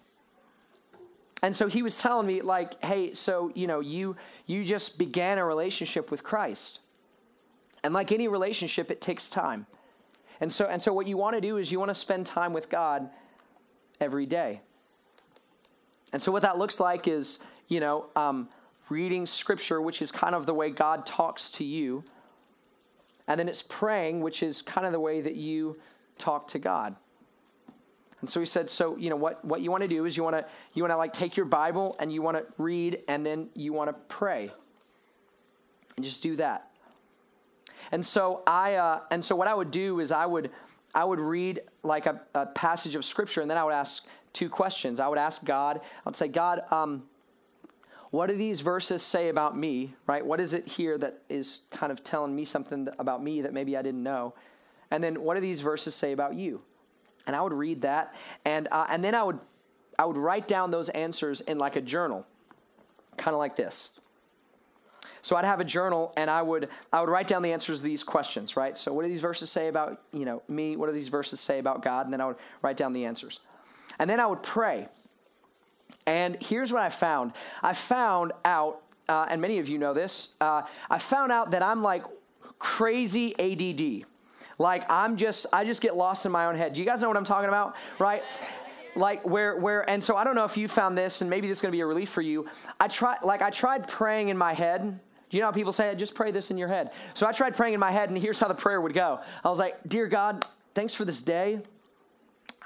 And 1.42 1.54
so 1.54 1.66
he 1.66 1.82
was 1.82 1.98
telling 1.98 2.26
me 2.26 2.40
like, 2.40 2.82
hey, 2.82 3.12
so 3.12 3.52
you 3.54 3.66
know 3.66 3.80
you 3.80 4.16
you 4.46 4.64
just 4.64 4.98
began 4.98 5.36
a 5.36 5.44
relationship 5.44 6.10
with 6.10 6.24
Christ, 6.24 6.80
and 7.84 7.92
like 7.92 8.12
any 8.12 8.28
relationship, 8.28 8.90
it 8.90 9.02
takes 9.02 9.28
time. 9.28 9.66
And 10.40 10.50
so, 10.50 10.64
and 10.64 10.80
so 10.80 10.94
what 10.94 11.06
you 11.06 11.18
want 11.18 11.34
to 11.36 11.42
do 11.42 11.58
is 11.58 11.70
you 11.70 11.78
want 11.78 11.90
to 11.90 11.94
spend 11.94 12.24
time 12.24 12.54
with 12.54 12.70
God 12.70 13.10
every 14.00 14.26
day. 14.26 14.60
And 16.12 16.22
so, 16.22 16.32
what 16.32 16.42
that 16.42 16.58
looks 16.58 16.80
like 16.80 17.08
is, 17.08 17.38
you 17.68 17.80
know, 17.80 18.06
um, 18.14 18.48
reading 18.88 19.26
scripture, 19.26 19.80
which 19.80 20.00
is 20.00 20.12
kind 20.12 20.34
of 20.34 20.46
the 20.46 20.54
way 20.54 20.70
God 20.70 21.06
talks 21.06 21.50
to 21.50 21.64
you. 21.64 22.04
And 23.28 23.40
then 23.40 23.48
it's 23.48 23.62
praying, 23.62 24.20
which 24.20 24.42
is 24.42 24.62
kind 24.62 24.86
of 24.86 24.92
the 24.92 25.00
way 25.00 25.20
that 25.20 25.34
you 25.34 25.78
talk 26.16 26.48
to 26.48 26.58
God. 26.58 26.94
And 28.20 28.30
so 28.30 28.40
he 28.40 28.46
said, 28.46 28.70
so 28.70 28.96
you 28.96 29.10
know 29.10 29.16
what 29.16 29.44
what 29.44 29.60
you 29.60 29.70
want 29.70 29.82
to 29.82 29.88
do 29.88 30.04
is 30.04 30.16
you 30.16 30.22
want 30.22 30.36
to 30.36 30.44
you 30.74 30.82
want 30.82 30.92
to 30.92 30.96
like 30.96 31.12
take 31.12 31.36
your 31.36 31.46
Bible 31.46 31.96
and 31.98 32.10
you 32.10 32.22
want 32.22 32.36
to 32.36 32.44
read 32.56 33.02
and 33.08 33.26
then 33.26 33.48
you 33.54 33.72
want 33.72 33.88
to 33.88 33.94
pray. 34.08 34.50
And 35.96 36.04
just 36.04 36.22
do 36.22 36.36
that. 36.36 36.70
And 37.92 38.04
so 38.04 38.42
I 38.46 38.74
uh, 38.74 39.00
and 39.10 39.24
so 39.24 39.36
what 39.36 39.48
I 39.48 39.54
would 39.54 39.70
do 39.70 40.00
is 40.00 40.12
I 40.12 40.26
would 40.26 40.50
I 40.96 41.04
would 41.04 41.20
read 41.20 41.60
like 41.82 42.06
a, 42.06 42.22
a, 42.34 42.46
passage 42.46 42.94
of 42.94 43.04
scripture 43.04 43.42
and 43.42 43.50
then 43.50 43.58
I 43.58 43.64
would 43.64 43.74
ask 43.74 44.06
two 44.32 44.48
questions. 44.48 44.98
I 44.98 45.08
would 45.08 45.18
ask 45.18 45.44
God, 45.44 45.78
I 45.78 46.08
would 46.08 46.16
say, 46.16 46.26
God, 46.26 46.62
um, 46.70 47.02
what 48.10 48.28
do 48.28 48.36
these 48.36 48.62
verses 48.62 49.02
say 49.02 49.28
about 49.28 49.58
me, 49.58 49.94
right? 50.06 50.24
What 50.24 50.40
is 50.40 50.54
it 50.54 50.66
here 50.66 50.96
that 50.96 51.18
is 51.28 51.60
kind 51.70 51.92
of 51.92 52.02
telling 52.02 52.34
me 52.34 52.46
something 52.46 52.88
about 52.98 53.22
me 53.22 53.42
that 53.42 53.52
maybe 53.52 53.76
I 53.76 53.82
didn't 53.82 54.02
know? 54.02 54.32
And 54.90 55.04
then 55.04 55.20
what 55.20 55.34
do 55.34 55.40
these 55.40 55.60
verses 55.60 55.94
say 55.94 56.12
about 56.12 56.34
you? 56.34 56.62
And 57.26 57.36
I 57.36 57.42
would 57.42 57.52
read 57.52 57.82
that, 57.82 58.14
and 58.44 58.68
uh, 58.70 58.86
and 58.88 59.02
then 59.02 59.14
I 59.14 59.24
would 59.24 59.40
I 59.98 60.04
would 60.04 60.16
write 60.16 60.46
down 60.46 60.70
those 60.70 60.88
answers 60.90 61.40
in 61.40 61.58
like 61.58 61.74
a 61.74 61.80
journal, 61.80 62.24
kind 63.16 63.34
of 63.34 63.40
like 63.40 63.56
this. 63.56 63.90
So 65.26 65.34
I'd 65.34 65.44
have 65.44 65.58
a 65.58 65.64
journal 65.64 66.12
and 66.16 66.30
I 66.30 66.40
would 66.40 66.68
I 66.92 67.00
would 67.00 67.10
write 67.10 67.26
down 67.26 67.42
the 67.42 67.50
answers 67.50 67.80
to 67.80 67.82
these 67.82 68.04
questions, 68.04 68.56
right? 68.56 68.78
So 68.78 68.92
what 68.92 69.02
do 69.02 69.08
these 69.08 69.20
verses 69.20 69.50
say 69.50 69.66
about, 69.66 70.00
you 70.12 70.24
know, 70.24 70.40
me? 70.46 70.76
What 70.76 70.86
do 70.86 70.92
these 70.92 71.08
verses 71.08 71.40
say 71.40 71.58
about 71.58 71.82
God? 71.82 72.06
And 72.06 72.12
then 72.12 72.20
I 72.20 72.26
would 72.26 72.36
write 72.62 72.76
down 72.76 72.92
the 72.92 73.04
answers. 73.06 73.40
And 73.98 74.08
then 74.08 74.20
I 74.20 74.26
would 74.26 74.44
pray. 74.44 74.86
And 76.06 76.40
here's 76.40 76.72
what 76.72 76.80
I 76.80 76.90
found. 76.90 77.32
I 77.60 77.72
found 77.72 78.34
out, 78.44 78.82
uh, 79.08 79.26
and 79.28 79.40
many 79.40 79.58
of 79.58 79.68
you 79.68 79.78
know 79.78 79.92
this, 79.92 80.28
uh, 80.40 80.62
I 80.88 80.98
found 80.98 81.32
out 81.32 81.50
that 81.50 81.60
I'm 81.60 81.82
like 81.82 82.04
crazy 82.60 83.34
ADD. 83.36 84.06
Like 84.60 84.88
I'm 84.88 85.16
just, 85.16 85.46
I 85.52 85.64
just 85.64 85.82
get 85.82 85.96
lost 85.96 86.24
in 86.24 86.30
my 86.30 86.46
own 86.46 86.54
head. 86.54 86.74
Do 86.74 86.80
you 86.80 86.86
guys 86.86 87.02
know 87.02 87.08
what 87.08 87.16
I'm 87.16 87.24
talking 87.24 87.48
about? 87.48 87.74
Right? 87.98 88.22
like 88.94 89.26
where 89.26 89.56
where 89.56 89.88
and 89.90 90.02
so 90.02 90.16
I 90.16 90.24
don't 90.24 90.34
know 90.34 90.46
if 90.46 90.56
you 90.56 90.68
found 90.68 90.96
this 90.96 91.20
and 91.20 91.28
maybe 91.28 91.48
this 91.48 91.58
is 91.58 91.60
going 91.60 91.70
to 91.70 91.76
be 91.76 91.82
a 91.82 91.86
relief 91.86 92.08
for 92.08 92.22
you. 92.22 92.46
I 92.80 92.88
try 92.88 93.16
like 93.22 93.42
I 93.42 93.50
tried 93.50 93.88
praying 93.88 94.30
in 94.30 94.38
my 94.38 94.54
head 94.54 94.98
Do 95.28 95.36
you 95.36 95.40
know 95.40 95.48
how 95.48 95.52
people 95.52 95.72
say? 95.72 95.94
Just 95.96 96.14
pray 96.14 96.30
this 96.30 96.50
in 96.50 96.58
your 96.58 96.68
head. 96.68 96.92
So 97.14 97.26
I 97.26 97.32
tried 97.32 97.56
praying 97.56 97.74
in 97.74 97.80
my 97.80 97.90
head, 97.90 98.10
and 98.10 98.18
here's 98.18 98.38
how 98.38 98.48
the 98.48 98.54
prayer 98.54 98.80
would 98.80 98.94
go. 98.94 99.20
I 99.44 99.48
was 99.48 99.58
like, 99.58 99.76
Dear 99.86 100.06
God, 100.06 100.44
thanks 100.74 100.94
for 100.94 101.04
this 101.04 101.20
day. 101.20 101.60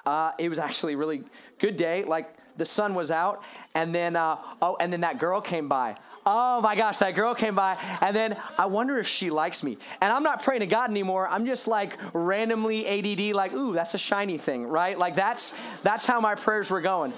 Uh, 0.05 0.33
it 0.38 0.49
was 0.49 0.59
actually 0.59 0.94
a 0.94 0.96
really 0.96 1.25
good 1.59 1.77
day. 1.77 2.05
Like 2.05 2.35
the 2.57 2.66
sun 2.66 2.94
was 2.94 3.11
out, 3.11 3.42
and 3.75 3.94
then 3.94 4.16
uh, 4.16 4.37
oh, 4.61 4.77
and 4.81 4.92
then 4.92 5.01
that 5.01 5.18
girl 5.18 5.40
came 5.40 5.68
by. 5.68 5.96
Oh 6.27 6.61
my 6.61 6.77
gosh, 6.77 6.99
that 6.99 7.14
girl 7.14 7.35
came 7.35 7.55
by, 7.55 7.79
and 8.01 8.14
then 8.14 8.37
I 8.59 8.66
wonder 8.66 8.99
if 8.99 9.09
she 9.09 9.31
likes 9.31 9.62
me. 9.62 9.79
And 10.03 10.12
I'm 10.12 10.23
not 10.23 10.42
praying 10.42 10.61
to 10.61 10.66
God 10.66 10.90
anymore. 10.90 11.27
I'm 11.27 11.46
just 11.46 11.66
like 11.66 11.96
randomly 12.12 12.87
ADD, 12.87 13.35
like, 13.35 13.55
ooh, 13.55 13.73
that's 13.73 13.94
a 13.94 13.99
shiny 13.99 14.37
thing, 14.37 14.66
right? 14.66 14.99
Like 14.99 15.14
that's 15.14 15.55
that's 15.83 16.05
how 16.05 16.20
my 16.20 16.35
prayers 16.35 16.70
were 16.70 16.83
going. 16.83 17.14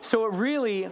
So 0.00 0.26
it 0.26 0.34
really 0.34 0.90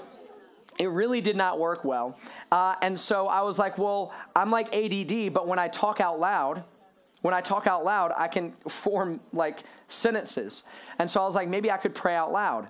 it 0.78 0.88
really 0.90 1.20
did 1.20 1.36
not 1.36 1.58
work 1.58 1.84
well. 1.84 2.18
Uh, 2.50 2.74
and 2.82 2.98
so 2.98 3.28
I 3.28 3.42
was 3.42 3.58
like, 3.58 3.78
well, 3.78 4.12
I'm 4.34 4.50
like 4.50 4.74
ADD, 4.74 5.32
but 5.32 5.46
when 5.46 5.58
I 5.58 5.68
talk 5.68 6.00
out 6.00 6.20
loud, 6.20 6.64
when 7.22 7.32
I 7.32 7.40
talk 7.40 7.66
out 7.66 7.84
loud, 7.84 8.12
I 8.16 8.28
can 8.28 8.52
form 8.68 9.20
like 9.32 9.62
sentences. 9.88 10.62
And 10.98 11.10
so 11.10 11.22
I 11.22 11.24
was 11.24 11.34
like, 11.34 11.48
maybe 11.48 11.70
I 11.70 11.76
could 11.78 11.94
pray 11.94 12.14
out 12.14 12.32
loud. 12.32 12.68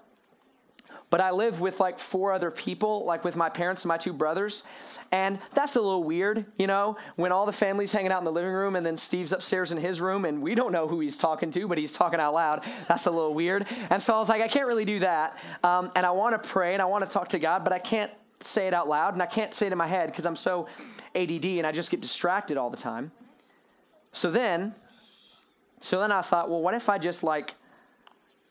But 1.14 1.20
I 1.20 1.30
live 1.30 1.60
with 1.60 1.78
like 1.78 2.00
four 2.00 2.32
other 2.32 2.50
people, 2.50 3.04
like 3.04 3.22
with 3.22 3.36
my 3.36 3.48
parents 3.48 3.82
and 3.82 3.88
my 3.88 3.96
two 3.96 4.12
brothers. 4.12 4.64
And 5.12 5.38
that's 5.52 5.76
a 5.76 5.80
little 5.80 6.02
weird, 6.02 6.44
you 6.56 6.66
know, 6.66 6.96
when 7.14 7.30
all 7.30 7.46
the 7.46 7.52
family's 7.52 7.92
hanging 7.92 8.10
out 8.10 8.18
in 8.18 8.24
the 8.24 8.32
living 8.32 8.50
room 8.50 8.74
and 8.74 8.84
then 8.84 8.96
Steve's 8.96 9.30
upstairs 9.30 9.70
in 9.70 9.78
his 9.78 10.00
room 10.00 10.24
and 10.24 10.42
we 10.42 10.56
don't 10.56 10.72
know 10.72 10.88
who 10.88 10.98
he's 10.98 11.16
talking 11.16 11.52
to, 11.52 11.68
but 11.68 11.78
he's 11.78 11.92
talking 11.92 12.18
out 12.18 12.34
loud. 12.34 12.64
That's 12.88 13.06
a 13.06 13.12
little 13.12 13.32
weird. 13.32 13.64
And 13.90 14.02
so 14.02 14.12
I 14.12 14.18
was 14.18 14.28
like, 14.28 14.42
I 14.42 14.48
can't 14.48 14.66
really 14.66 14.84
do 14.84 14.98
that. 14.98 15.38
Um, 15.62 15.92
and 15.94 16.04
I 16.04 16.10
want 16.10 16.42
to 16.42 16.48
pray 16.48 16.72
and 16.72 16.82
I 16.82 16.86
want 16.86 17.04
to 17.04 17.08
talk 17.08 17.28
to 17.28 17.38
God, 17.38 17.62
but 17.62 17.72
I 17.72 17.78
can't 17.78 18.10
say 18.40 18.66
it 18.66 18.74
out 18.74 18.88
loud 18.88 19.12
and 19.12 19.22
I 19.22 19.26
can't 19.26 19.54
say 19.54 19.66
it 19.66 19.72
in 19.72 19.78
my 19.78 19.86
head 19.86 20.10
because 20.10 20.26
I'm 20.26 20.34
so 20.34 20.66
ADD 21.14 21.44
and 21.44 21.64
I 21.64 21.70
just 21.70 21.92
get 21.92 22.00
distracted 22.00 22.56
all 22.56 22.70
the 22.70 22.76
time. 22.76 23.12
So 24.10 24.32
then, 24.32 24.74
so 25.78 26.00
then 26.00 26.10
I 26.10 26.22
thought, 26.22 26.50
well, 26.50 26.60
what 26.60 26.74
if 26.74 26.88
I 26.88 26.98
just 26.98 27.22
like 27.22 27.54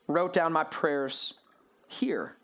wrote 0.08 0.32
down 0.32 0.54
my 0.54 0.64
prayers 0.64 1.34
here? 1.90 2.38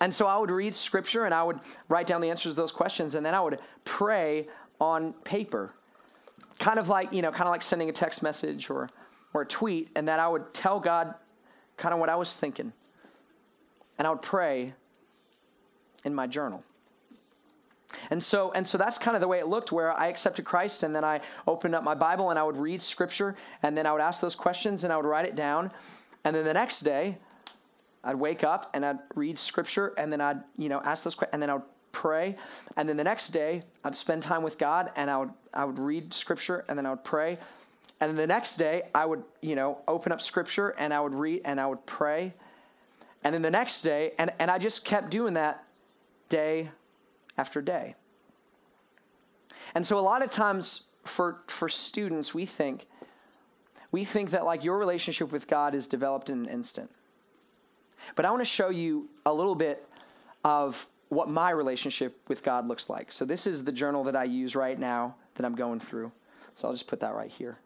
And 0.00 0.14
so 0.14 0.26
I 0.26 0.38
would 0.38 0.50
read 0.50 0.74
scripture 0.74 1.26
and 1.26 1.34
I 1.34 1.42
would 1.42 1.60
write 1.88 2.06
down 2.06 2.20
the 2.20 2.30
answers 2.30 2.54
to 2.54 2.56
those 2.56 2.72
questions 2.72 3.14
and 3.14 3.24
then 3.24 3.34
I 3.34 3.40
would 3.40 3.58
pray 3.84 4.48
on 4.80 5.12
paper. 5.12 5.74
Kind 6.58 6.78
of 6.78 6.88
like, 6.88 7.12
you 7.12 7.22
know, 7.22 7.30
kind 7.30 7.42
of 7.42 7.50
like 7.50 7.62
sending 7.62 7.88
a 7.88 7.92
text 7.92 8.22
message 8.22 8.70
or, 8.70 8.88
or 9.32 9.42
a 9.42 9.46
tweet, 9.46 9.88
and 9.94 10.06
then 10.06 10.20
I 10.20 10.28
would 10.28 10.52
tell 10.52 10.80
God 10.80 11.14
kind 11.76 11.94
of 11.94 12.00
what 12.00 12.08
I 12.08 12.16
was 12.16 12.36
thinking. 12.36 12.72
And 13.98 14.06
I 14.06 14.10
would 14.10 14.22
pray 14.22 14.74
in 16.04 16.14
my 16.14 16.26
journal. 16.26 16.62
And 18.10 18.22
so, 18.22 18.52
and 18.52 18.66
so 18.66 18.78
that's 18.78 18.98
kind 18.98 19.16
of 19.16 19.20
the 19.20 19.28
way 19.28 19.38
it 19.38 19.46
looked 19.46 19.72
where 19.72 19.92
I 19.92 20.08
accepted 20.08 20.44
Christ 20.44 20.82
and 20.82 20.94
then 20.94 21.04
I 21.04 21.20
opened 21.46 21.74
up 21.74 21.82
my 21.82 21.94
Bible 21.94 22.30
and 22.30 22.38
I 22.38 22.42
would 22.42 22.56
read 22.56 22.80
scripture 22.80 23.36
and 23.62 23.76
then 23.76 23.86
I 23.86 23.92
would 23.92 24.00
ask 24.00 24.20
those 24.20 24.34
questions 24.34 24.84
and 24.84 24.92
I 24.92 24.96
would 24.96 25.06
write 25.06 25.24
it 25.24 25.34
down. 25.34 25.70
And 26.24 26.36
then 26.36 26.44
the 26.44 26.54
next 26.54 26.80
day, 26.80 27.18
I'd 28.02 28.16
wake 28.16 28.44
up 28.44 28.70
and 28.74 28.84
I'd 28.84 28.98
read 29.14 29.38
scripture 29.38 29.88
and 29.98 30.12
then 30.12 30.20
I'd, 30.20 30.42
you 30.56 30.68
know, 30.68 30.80
ask 30.82 31.04
those 31.04 31.14
questions 31.14 31.34
and 31.34 31.42
then 31.42 31.50
I 31.50 31.54
would 31.54 31.62
pray. 31.92 32.36
And 32.76 32.88
then 32.88 32.96
the 32.96 33.04
next 33.04 33.28
day 33.28 33.62
I'd 33.84 33.94
spend 33.94 34.22
time 34.22 34.42
with 34.42 34.58
God 34.58 34.90
and 34.96 35.10
I 35.10 35.18
would, 35.18 35.30
I 35.52 35.64
would 35.64 35.78
read 35.78 36.14
scripture 36.14 36.64
and 36.68 36.78
then 36.78 36.86
I 36.86 36.90
would 36.90 37.04
pray. 37.04 37.38
And 38.00 38.10
then 38.10 38.16
the 38.16 38.26
next 38.26 38.56
day 38.56 38.84
I 38.94 39.04
would, 39.04 39.22
you 39.42 39.54
know, 39.54 39.78
open 39.86 40.12
up 40.12 40.22
scripture 40.22 40.70
and 40.70 40.94
I 40.94 41.00
would 41.00 41.14
read 41.14 41.42
and 41.44 41.60
I 41.60 41.66
would 41.66 41.84
pray. 41.84 42.32
And 43.22 43.34
then 43.34 43.42
the 43.42 43.50
next 43.50 43.82
day, 43.82 44.12
and, 44.18 44.32
and 44.38 44.50
I 44.50 44.58
just 44.58 44.84
kept 44.84 45.10
doing 45.10 45.34
that 45.34 45.66
day 46.30 46.70
after 47.36 47.60
day. 47.60 47.96
And 49.74 49.86
so 49.86 49.98
a 49.98 50.00
lot 50.00 50.22
of 50.22 50.30
times 50.30 50.84
for, 51.04 51.42
for 51.46 51.68
students, 51.68 52.32
we 52.32 52.46
think, 52.46 52.86
we 53.92 54.04
think 54.04 54.30
that 54.30 54.44
like 54.44 54.64
your 54.64 54.78
relationship 54.78 55.32
with 55.32 55.46
God 55.46 55.74
is 55.74 55.86
developed 55.86 56.30
in 56.30 56.40
an 56.40 56.48
instant. 56.48 56.90
But 58.16 58.24
I 58.24 58.30
want 58.30 58.40
to 58.40 58.46
show 58.46 58.70
you 58.70 59.08
a 59.26 59.32
little 59.32 59.54
bit 59.54 59.86
of 60.44 60.86
what 61.08 61.28
my 61.28 61.50
relationship 61.50 62.18
with 62.28 62.42
God 62.42 62.66
looks 62.68 62.88
like. 62.88 63.12
So, 63.12 63.24
this 63.24 63.46
is 63.46 63.64
the 63.64 63.72
journal 63.72 64.04
that 64.04 64.16
I 64.16 64.24
use 64.24 64.54
right 64.54 64.78
now 64.78 65.16
that 65.34 65.44
I'm 65.44 65.54
going 65.54 65.80
through. 65.80 66.12
So, 66.54 66.68
I'll 66.68 66.74
just 66.74 66.86
put 66.86 67.00
that 67.00 67.14
right 67.14 67.30
here. 67.30 67.58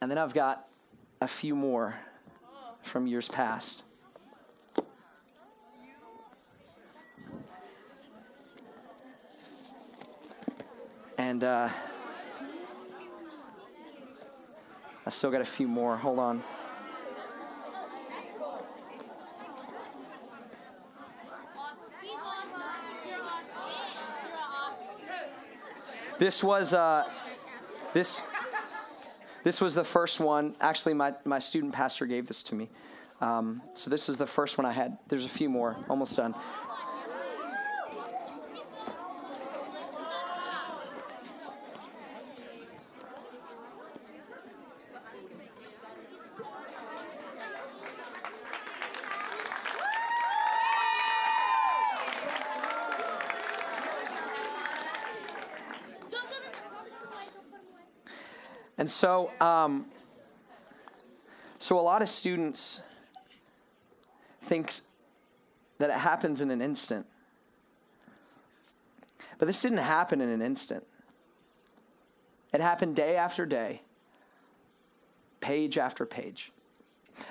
And 0.00 0.10
then 0.10 0.18
I've 0.18 0.34
got 0.34 0.68
a 1.20 1.26
few 1.26 1.56
more 1.56 1.94
from 2.82 3.06
years 3.06 3.28
past. 3.28 3.82
And, 11.18 11.42
uh, 11.42 11.68
I 15.08 15.10
still 15.10 15.30
got 15.30 15.40
a 15.40 15.44
few 15.46 15.66
more. 15.66 15.96
Hold 15.96 16.18
on. 16.18 16.42
This 26.18 26.44
was 26.44 26.74
uh, 26.74 27.08
this 27.94 28.20
this 29.44 29.62
was 29.62 29.72
the 29.72 29.82
first 29.82 30.20
one. 30.20 30.54
Actually, 30.60 30.92
my, 30.92 31.14
my 31.24 31.38
student 31.38 31.72
pastor 31.72 32.04
gave 32.04 32.26
this 32.28 32.42
to 32.42 32.54
me. 32.54 32.68
Um, 33.22 33.62
so 33.72 33.88
this 33.88 34.10
is 34.10 34.18
the 34.18 34.26
first 34.26 34.58
one 34.58 34.66
I 34.66 34.72
had. 34.72 34.98
There's 35.08 35.24
a 35.24 35.30
few 35.30 35.48
more, 35.48 35.74
almost 35.88 36.18
done. 36.18 36.34
And 58.78 58.88
so, 58.88 59.30
um, 59.40 59.86
so 61.58 61.78
a 61.78 61.82
lot 61.82 62.00
of 62.00 62.08
students 62.08 62.80
think 64.42 64.72
that 65.78 65.90
it 65.90 65.96
happens 65.96 66.40
in 66.40 66.50
an 66.50 66.62
instant. 66.62 67.06
But 69.38 69.46
this 69.46 69.60
didn't 69.60 69.78
happen 69.78 70.20
in 70.20 70.28
an 70.28 70.40
instant. 70.40 70.86
It 72.52 72.60
happened 72.60 72.96
day 72.96 73.16
after 73.16 73.44
day, 73.44 73.82
page 75.40 75.76
after 75.76 76.06
page. 76.06 76.50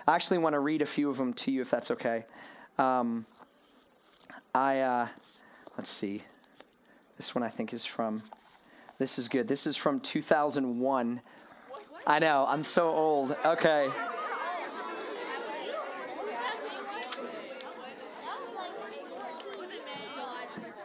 I 0.05 0.15
actually 0.15 0.37
want 0.37 0.53
to 0.53 0.59
read 0.59 0.81
a 0.81 0.85
few 0.85 1.09
of 1.09 1.17
them 1.17 1.33
to 1.35 1.51
you, 1.51 1.61
if 1.61 1.71
that's 1.71 1.91
okay. 1.91 2.25
Um, 2.77 3.25
I 4.53 4.81
uh, 4.81 5.07
let's 5.77 5.89
see. 5.89 6.23
This 7.15 7.33
one 7.33 7.43
I 7.43 7.49
think 7.49 7.73
is 7.73 7.85
from. 7.85 8.21
This 8.99 9.17
is 9.17 9.27
good. 9.27 9.47
This 9.47 9.65
is 9.65 9.75
from 9.75 9.99
2001. 9.99 11.21
I 12.09 12.19
know, 12.19 12.45
I'm 12.47 12.63
so 12.63 12.87
old. 12.87 13.35
Okay. 13.43 13.89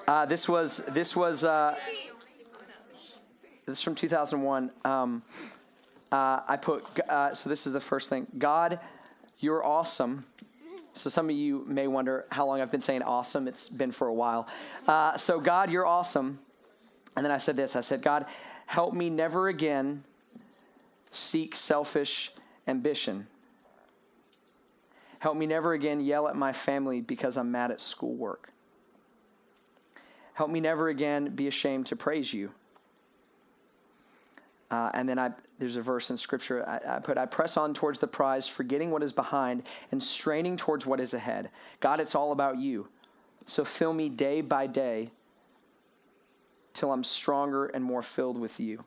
Uh, 0.09 0.27
this 0.27 0.49
was 0.49 0.79
this 0.89 1.15
was 1.15 1.45
uh, 1.45 1.77
this 2.91 3.79
is 3.79 3.81
from 3.81 3.95
2001. 3.95 4.73
Um, 4.85 5.23
uh, 6.11 6.41
I 6.49 6.57
put 6.57 6.85
uh, 7.09 7.33
so 7.33 7.49
this 7.49 7.69
is 7.69 7.73
the 7.73 7.81
first 7.81 8.09
thing. 8.09 8.27
God, 8.37 8.81
you're 9.39 9.65
awesome. 9.65 10.27
So 10.95 11.09
some 11.09 11.31
of 11.31 11.37
you 11.37 11.65
may 11.69 11.87
wonder 11.87 12.27
how 12.33 12.47
long 12.47 12.61
I've 12.61 12.73
been 12.73 12.81
saying 12.81 13.05
awesome. 13.05 13.47
It's 13.47 13.69
been 13.69 13.93
for 13.93 14.09
a 14.09 14.15
while. 14.15 14.49
Uh, 14.89 15.17
so 15.17 15.39
God, 15.39 15.71
you're 15.71 15.87
awesome. 15.87 16.41
And 17.17 17.25
then 17.25 17.31
I 17.31 17.37
said 17.37 17.55
this. 17.55 17.77
I 17.77 17.81
said, 17.81 18.03
God, 18.03 18.27
help 18.67 18.93
me 18.93 19.09
never 19.09 19.47
again 19.47 20.03
seek 21.13 21.55
selfish 21.55 22.33
ambition. 22.67 23.29
Help 25.21 25.37
me 25.37 25.47
never 25.47 25.73
again 25.73 26.01
yell 26.01 26.27
at 26.27 26.35
my 26.35 26.53
family 26.53 27.01
because 27.01 27.37
I'm 27.37 27.53
mad 27.53 27.71
at 27.71 27.81
schoolwork. 27.81 28.53
Help 30.35 30.51
me 30.51 30.59
never 30.59 30.89
again 30.89 31.29
be 31.37 31.47
ashamed 31.47 31.87
to 31.87 31.97
praise 31.97 32.33
you. 32.33 32.51
Uh, 34.71 34.91
and 34.95 35.07
then 35.07 35.19
I, 35.19 35.31
there's 35.59 35.77
a 35.77 35.83
verse 35.83 36.09
in 36.09 36.17
scripture 36.17 36.67
I, 36.67 36.97
I 36.97 36.99
put, 36.99 37.19
I 37.19 37.27
press 37.27 37.59
on 37.59 37.75
towards 37.75 37.99
the 37.99 38.07
prize, 38.07 38.49
forgetting 38.49 38.91
what 38.91 39.03
is 39.03 39.13
behind 39.13 39.65
and 39.93 40.03
straining 40.03 40.57
towards 40.57 40.87
what 40.87 40.99
is 40.99 41.13
ahead. 41.13 41.51
God, 41.81 42.01
it's 42.01 42.15
all 42.15 42.33
about 42.33 42.57
you. 42.57 42.89
So 43.45 43.65
fill 43.65 43.93
me 43.93 44.09
day 44.09 44.41
by 44.41 44.67
day 44.67 45.11
till 46.73 46.91
I'm 46.91 47.05
stronger 47.05 47.67
and 47.67 47.85
more 47.85 48.03
filled 48.03 48.39
with 48.39 48.59
you. 48.59 48.83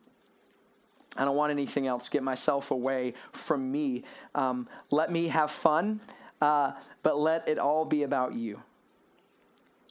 I 1.15 1.23
don't 1.25 1.35
want 1.35 1.51
anything 1.51 1.87
else. 1.87 2.09
Get 2.09 2.23
myself 2.23 2.71
away 2.71 3.13
from 3.31 3.71
me. 3.71 4.03
Um, 4.33 4.67
let 4.91 5.11
me 5.11 5.29
have 5.29 5.51
fun. 5.51 6.01
uh, 6.41 6.73
but 7.03 7.17
let 7.17 7.47
it 7.47 7.57
all 7.57 7.85
be 7.85 8.03
about 8.03 8.33
you. 8.33 8.61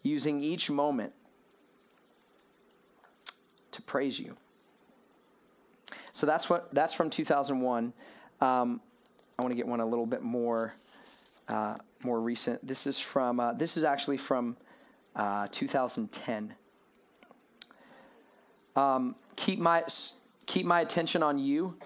Using 0.03 0.41
each 0.43 0.71
moment 0.71 1.13
to 3.71 3.83
praise 3.83 4.19
you. 4.19 4.37
So 6.13 6.27
that's 6.27 6.49
what 6.49 6.73
that's 6.75 6.93
from 6.95 7.11
2001. 7.11 7.93
Um, 8.41 8.81
I 9.39 9.43
want 9.43 9.51
to 9.51 9.57
get 9.57 9.67
one 9.67 9.81
a 9.81 9.87
little 9.87 10.07
bit 10.07 10.23
more 10.23 10.75
uh, 11.49 11.77
more 12.03 12.21
recent. 12.21 12.67
This 12.67 12.87
is 12.87 12.99
from 13.01 13.41
uh, 13.41 13.53
this 13.53 13.77
is 13.77 13.85
actually 13.85 14.19
from 14.19 14.57
uh, 15.17 15.47
2010. 15.51 16.55
Um, 18.77 19.17
keep 19.37 19.59
my 19.59 19.85
keep 20.46 20.66
my 20.66 20.80
attention 20.80 21.22
on 21.22 21.38
you. 21.38 21.76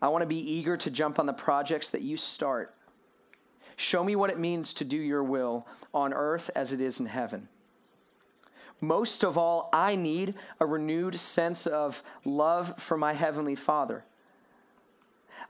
I 0.00 0.08
want 0.08 0.22
to 0.22 0.26
be 0.26 0.38
eager 0.38 0.76
to 0.76 0.90
jump 0.90 1.18
on 1.18 1.26
the 1.26 1.32
projects 1.32 1.90
that 1.90 2.02
you 2.02 2.16
start. 2.16 2.74
Show 3.76 4.02
me 4.02 4.16
what 4.16 4.30
it 4.30 4.38
means 4.38 4.72
to 4.74 4.84
do 4.84 4.96
your 4.96 5.22
will 5.22 5.66
on 5.94 6.12
earth 6.12 6.50
as 6.54 6.72
it 6.72 6.80
is 6.80 7.00
in 7.00 7.06
heaven. 7.06 7.48
Most 8.80 9.24
of 9.24 9.36
all, 9.36 9.68
I 9.72 9.96
need 9.96 10.34
a 10.60 10.66
renewed 10.66 11.18
sense 11.18 11.66
of 11.66 12.02
love 12.24 12.74
for 12.78 12.96
my 12.96 13.12
Heavenly 13.12 13.56
Father. 13.56 14.04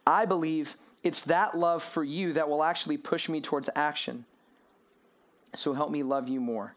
I 0.07 0.25
believe 0.25 0.77
it's 1.03 1.23
that 1.23 1.57
love 1.57 1.83
for 1.83 2.03
you 2.03 2.33
that 2.33 2.49
will 2.49 2.63
actually 2.63 2.97
push 2.97 3.29
me 3.29 3.41
towards 3.41 3.69
action. 3.75 4.25
So 5.55 5.75
help 5.75 5.91
me 5.91 6.03
love 6.03 6.29
you 6.29 6.41
more. 6.41 6.75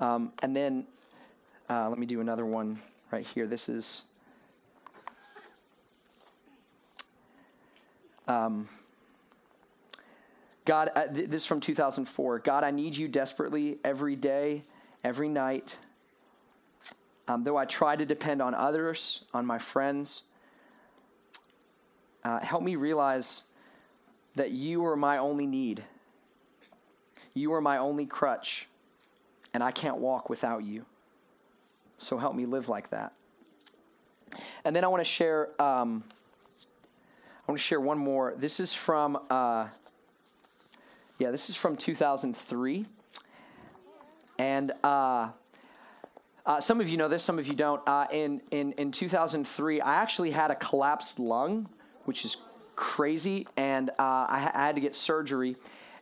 Um, 0.00 0.32
and 0.42 0.54
then 0.54 0.86
uh, 1.68 1.88
let 1.88 1.98
me 1.98 2.06
do 2.06 2.20
another 2.20 2.46
one 2.46 2.80
right 3.10 3.26
here. 3.26 3.46
This 3.46 3.68
is. 3.68 4.02
Um, 8.28 8.68
God, 10.64 10.90
uh, 10.94 11.06
th- 11.06 11.30
this 11.30 11.42
is 11.42 11.46
from 11.46 11.60
2004. 11.60 12.40
God, 12.40 12.64
I 12.64 12.70
need 12.70 12.96
you 12.96 13.06
desperately 13.08 13.78
every 13.84 14.16
day, 14.16 14.64
every 15.04 15.28
night. 15.28 15.78
Um, 17.28 17.44
though 17.44 17.56
I 17.56 17.64
try 17.64 17.96
to 17.96 18.04
depend 18.04 18.42
on 18.42 18.54
others, 18.54 19.24
on 19.32 19.46
my 19.46 19.58
friends, 19.58 20.22
uh, 22.24 22.40
help 22.40 22.62
me 22.62 22.76
realize 22.76 23.44
that 24.34 24.50
you 24.50 24.84
are 24.86 24.96
my 24.96 25.18
only 25.18 25.46
need. 25.46 25.84
You 27.34 27.52
are 27.52 27.60
my 27.60 27.78
only 27.78 28.06
crutch, 28.06 28.68
and 29.54 29.62
I 29.62 29.70
can't 29.70 29.98
walk 29.98 30.28
without 30.28 30.64
you. 30.64 30.84
So 31.98 32.18
help 32.18 32.34
me 32.34 32.46
live 32.46 32.68
like 32.68 32.90
that. 32.90 33.12
And 34.64 34.74
then 34.74 34.84
I 34.84 34.88
want 34.88 35.00
to 35.00 35.10
share. 35.10 35.50
Um, 35.60 36.04
I 37.48 37.52
want 37.52 37.58
to 37.60 37.64
share 37.64 37.80
one 37.80 37.98
more. 37.98 38.34
This 38.36 38.60
is 38.60 38.74
from. 38.74 39.18
Uh, 39.30 39.68
yeah, 41.18 41.30
this 41.30 41.48
is 41.48 41.56
from 41.56 41.76
2003. 41.76 42.86
And 44.38 44.72
uh, 44.84 45.30
uh, 46.44 46.60
some 46.60 46.80
of 46.80 46.88
you 46.88 46.96
know 46.98 47.08
this, 47.08 47.22
some 47.22 47.38
of 47.38 47.46
you 47.46 47.54
don't. 47.54 47.80
Uh, 47.88 48.06
in, 48.12 48.42
in, 48.50 48.72
in 48.72 48.92
2003, 48.92 49.80
I 49.80 49.94
actually 49.94 50.30
had 50.30 50.50
a 50.50 50.54
collapsed 50.54 51.18
lung, 51.18 51.68
which 52.04 52.24
is 52.24 52.36
crazy, 52.74 53.46
and 53.56 53.90
uh, 53.90 53.92
I, 53.98 54.50
I 54.54 54.66
had 54.66 54.74
to 54.74 54.82
get 54.82 54.94
surgery. 54.94 55.56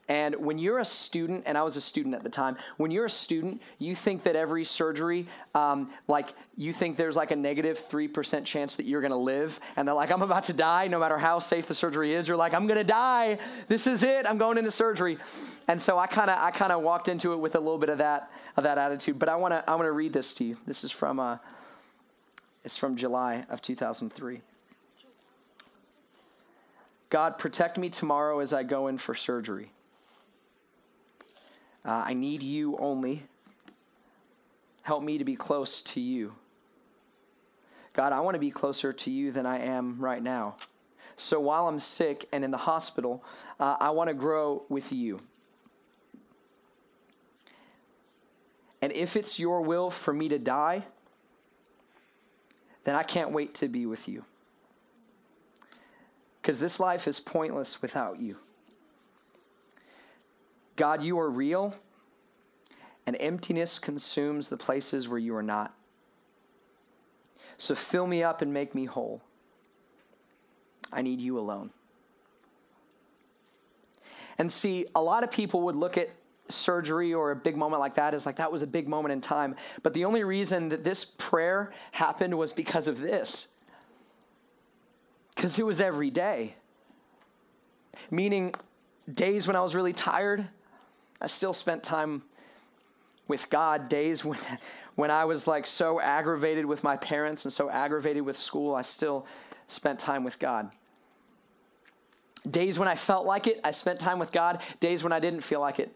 And 0.07 0.37
when 0.37 0.59
you're 0.59 0.81
a 0.81 0.85
student, 0.85 1.45
and 1.47 1.57
I 1.57 1.63
was 1.63 1.77
a 1.77 1.81
student 1.81 2.15
at 2.15 2.23
the 2.23 2.29
time, 2.29 2.57
when 2.77 2.91
you're 2.91 3.07
a 3.07 3.11
student, 3.11 3.63
you 3.79 3.97
think 3.97 4.25
that 4.25 4.37
every 4.37 4.65
surgery, 4.65 5.27
um, 5.55 5.91
like 6.09 6.35
you 6.57 6.75
think 6.75 6.99
there's 6.99 7.17
like 7.17 7.31
a 7.31 7.37
negative 7.37 7.83
3% 7.89 8.45
chance 8.45 8.77
that 8.77 8.85
you're 8.85 9.01
to 9.13 9.17
live. 9.17 9.59
And 9.77 9.89
they're 9.89 9.95
like, 9.95 10.11
I'm 10.11 10.21
about 10.21 10.45
to 10.45 10.53
die, 10.53 10.89
no 10.89 10.99
matter 10.99 11.17
how 11.17 11.39
safe 11.39 11.67
the 11.67 11.75
surgery 11.75 12.15
is. 12.15 12.29
You're 12.29 12.37
like, 12.37 12.53
I'm 12.53 12.67
to 12.79 12.85
die. 12.85 13.39
This 13.67 13.87
is 13.87 14.03
it. 14.03 14.27
I'm 14.29 14.37
going 14.37 14.59
into 14.59 14.71
surgery. 14.71 15.17
And 15.69 15.81
so 15.81 15.99
I 15.99 16.07
kind 16.07 16.29
of, 16.29 16.39
I 16.39 16.51
kind 16.51 16.73
of 16.73 16.83
walked 16.83 17.09
into 17.09 17.33
it 17.33 17.39
with 17.39 17.55
a 17.55 17.61
little 17.61 17.79
bit 17.79 17.89
of 17.89 17.99
that, 17.99 18.31
of 18.59 18.65
that 18.65 18.77
attitude. 18.77 19.19
But 19.19 19.31
I 19.31 19.37
want 19.37 19.53
to, 19.53 19.65
I 19.69 19.75
want 19.75 19.87
to 19.87 19.93
read 19.93 20.13
this 20.13 20.35
to 20.35 20.45
you. 20.45 20.59
This 20.67 20.85
is 20.85 20.91
from, 20.91 21.19
uh, 21.19 21.39
it's 22.63 22.77
from 22.77 22.97
July 22.97 23.47
of 23.49 23.63
2003. 23.63 24.43
God, 27.09 27.39
protect 27.39 27.79
me 27.79 27.89
tomorrow 27.89 28.41
as 28.41 28.53
I 28.53 28.65
go 28.65 28.89
in 28.89 28.99
for 28.99 29.15
surgery. 29.15 29.71
Uh, 31.85 32.05
I 32.07 32.15
need 32.15 32.43
you 32.43 32.77
only. 32.79 33.25
Help 34.83 35.03
me 35.03 35.19
to 35.19 35.25
be 35.25 35.37
close 35.37 35.83
to 35.83 36.01
you. 36.01 36.35
God, 37.93 38.13
I 38.13 38.21
want 38.21 38.35
to 38.35 38.41
be 38.41 38.51
closer 38.51 38.93
to 38.93 39.11
you 39.11 39.31
than 39.31 39.47
I 39.47 39.61
am 39.61 39.99
right 39.99 40.23
now. 40.23 40.57
So 41.17 41.39
while 41.39 41.69
I'm 41.69 41.79
sick 41.79 42.29
and 42.33 42.45
in 42.45 42.51
the 42.51 42.59
hospital, 42.59 43.23
uh, 43.61 43.77
I 43.79 43.91
want 43.91 44.09
to 44.09 44.15
grow 44.15 44.65
with 44.69 44.93
you. 44.93 45.21
And 48.83 48.93
if 48.93 49.17
it's 49.17 49.39
your 49.39 49.63
will 49.63 49.91
for 49.91 50.13
me 50.13 50.29
to 50.29 50.39
die, 50.39 50.85
then 52.83 52.95
I 52.95 53.03
can't 53.03 53.31
wait 53.31 53.55
to 53.55 53.69
be 53.69 53.87
with 53.87 54.09
you. 54.09 54.25
Because 56.43 56.59
this 56.59 56.79
life 56.79 57.09
is 57.09 57.21
pointless 57.21 57.81
without 57.81 58.21
you. 58.21 58.37
God, 60.77 61.03
you 61.03 61.19
are 61.19 61.31
real, 61.31 61.75
and 63.07 63.17
emptiness 63.21 63.79
consumes 63.79 64.49
the 64.49 64.57
places 64.57 65.09
where 65.09 65.19
you 65.19 65.35
are 65.37 65.43
not. 65.43 65.75
So 67.59 67.75
fill 67.75 68.07
me 68.07 68.23
up 68.23 68.43
and 68.43 68.53
make 68.53 68.75
me 68.75 68.85
whole. 68.85 69.23
I 70.93 71.03
need 71.03 71.21
you 71.21 71.39
alone. 71.39 71.71
And 74.39 74.51
see, 74.51 74.87
a 74.95 75.03
lot 75.03 75.23
of 75.23 75.31
people 75.31 75.63
would 75.63 75.77
look 75.77 75.97
at 75.97 76.11
surgery 76.49 77.15
or 77.15 77.31
a 77.31 77.37
big 77.37 77.57
moment 77.57 77.81
like 77.81 77.95
that 77.95 78.15
as 78.15 78.27
like 78.27 78.37
that 78.37 78.51
was 78.51 78.63
a 78.63 78.67
big 78.67 78.89
moment 78.89 79.13
in 79.13 79.21
time. 79.21 79.55
But 79.83 79.95
the 79.95 80.05
only 80.05 80.25
reason 80.25 80.69
that 80.71 80.85
this 80.85 81.05
prayer 81.05 81.73
happened 81.93 82.37
was 82.37 82.53
because 82.53 82.89
of 82.89 83.01
this. 83.01 83.49
Because 85.35 85.59
it 85.59 85.65
was 85.65 85.81
every 85.81 86.11
day. 86.11 86.57
Meaning, 88.11 88.55
days 89.13 89.47
when 89.47 89.57
I 89.57 89.61
was 89.61 89.75
really 89.75 89.93
tired, 89.93 90.49
I 91.21 91.27
still 91.27 91.53
spent 91.53 91.83
time 91.83 92.23
with 93.29 93.49
God. 93.51 93.89
Days 93.89 94.25
when, 94.25 94.39
when 94.95 95.11
I 95.11 95.25
was 95.25 95.47
like 95.47 95.67
so 95.67 96.01
aggravated 96.01 96.67
with 96.67 96.85
my 96.85 96.97
parents 96.97 97.45
and 97.45 97.53
so 97.53 97.71
aggravated 97.71 98.23
with 98.23 98.37
school, 98.37 98.75
I 98.75 98.83
still 98.83 99.27
spent 99.69 99.99
time 99.99 100.25
with 100.25 100.39
God. 100.39 100.71
Days 102.49 102.79
when 102.79 102.89
I 102.89 102.95
felt 102.95 103.25
like 103.25 103.47
it, 103.47 103.61
I 103.65 103.71
spent 103.71 103.99
time 103.99 104.19
with 104.19 104.31
God. 104.31 104.61
Days 104.81 105.03
when 105.03 105.13
I 105.13 105.21
didn't 105.21 105.41
feel 105.41 105.61
like 105.61 105.79
it, 105.79 105.95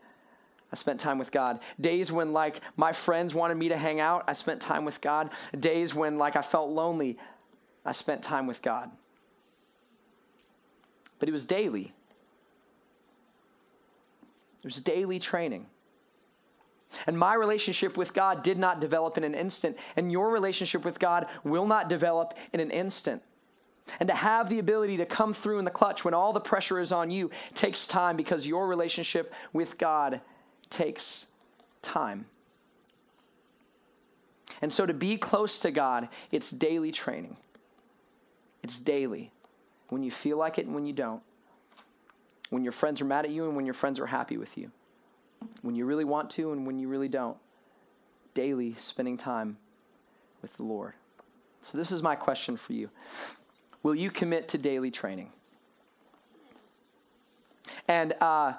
I 0.73 0.77
spent 0.77 0.99
time 0.99 1.19
with 1.19 1.31
God. 1.31 1.61
Days 1.81 2.11
when 2.11 2.33
like 2.33 2.61
my 2.77 2.93
friends 2.93 3.35
wanted 3.35 3.57
me 3.57 3.69
to 3.69 3.77
hang 3.77 4.01
out, 4.01 4.25
I 4.27 4.33
spent 4.33 4.61
time 4.61 4.85
with 4.85 5.01
God. 5.01 5.31
Days 5.59 5.95
when 5.95 6.17
like 6.17 6.37
I 6.37 6.43
felt 6.43 6.71
lonely, 6.71 7.19
I 7.85 7.93
spent 7.93 8.23
time 8.23 8.47
with 8.47 8.63
God. 8.63 8.91
But 11.19 11.29
it 11.29 11.33
was 11.33 11.45
daily. 11.45 11.93
There's 14.63 14.81
daily 14.81 15.19
training. 15.19 15.67
And 17.07 17.19
my 17.19 17.35
relationship 17.35 17.97
with 17.97 18.15
God 18.15 18.43
did 18.43 18.59
not 18.59 18.81
develop 18.81 19.19
in 19.19 19.25
an 19.25 19.35
instant, 19.35 19.77
and 19.97 20.11
your 20.11 20.31
relationship 20.31 20.85
with 20.85 20.99
God 20.99 21.27
will 21.45 21.67
not 21.67 21.89
develop 21.89 22.35
in 22.53 22.61
an 22.61 22.71
instant. 22.71 23.23
And 24.01 24.09
to 24.09 24.15
have 24.15 24.49
the 24.49 24.59
ability 24.59 24.99
to 24.99 25.07
come 25.07 25.33
through 25.33 25.59
in 25.59 25.65
the 25.65 25.71
clutch 25.71 26.05
when 26.05 26.15
all 26.15 26.33
the 26.33 26.41
pressure 26.41 26.79
is 26.79 26.93
on 26.93 27.11
you 27.11 27.31
takes 27.55 27.87
time 27.87 28.17
because 28.17 28.47
your 28.47 28.67
relationship 28.69 29.33
with 29.53 29.79
God 29.79 30.21
takes 30.71 31.27
time. 31.81 32.27
And 34.61 34.73
so 34.73 34.85
to 34.85 34.95
be 34.95 35.17
close 35.17 35.59
to 35.61 35.71
God, 35.71 36.09
it's 36.31 36.51
daily 36.51 36.93
training. 36.93 37.37
It's 38.63 38.79
daily. 38.79 39.31
When 39.89 40.03
you 40.03 40.11
feel 40.11 40.37
like 40.37 40.59
it 40.59 40.67
and 40.67 40.75
when 40.75 40.85
you 40.85 40.93
don't 40.93 41.23
when 42.51 42.65
your 42.65 42.73
friends 42.73 43.01
are 43.01 43.05
mad 43.05 43.25
at 43.25 43.31
you 43.31 43.47
and 43.47 43.57
when 43.57 43.65
your 43.65 43.75
friends 43.75 44.01
are 44.01 44.07
happy 44.07 44.37
with 44.37 44.57
you, 44.57 44.71
when 45.63 45.75
you 45.75 45.85
really 45.87 46.05
want 46.05 46.31
to 46.31 46.53
and 46.53 46.67
when 46.67 46.79
you 46.79 46.89
really 46.89 47.09
don't. 47.09 47.37
Daily 48.35 48.75
spending 48.79 49.17
time 49.17 49.57
with 50.43 50.57
the 50.57 50.63
Lord. 50.63 50.93
So, 51.63 51.77
this 51.77 51.91
is 51.91 52.03
my 52.03 52.15
question 52.15 52.57
for 52.57 52.73
you 52.73 52.89
Will 53.83 53.95
you 53.95 54.11
commit 54.11 54.49
to 54.49 54.59
daily 54.59 54.91
training? 54.91 55.31
And 57.87 58.15
uh, 58.21 58.55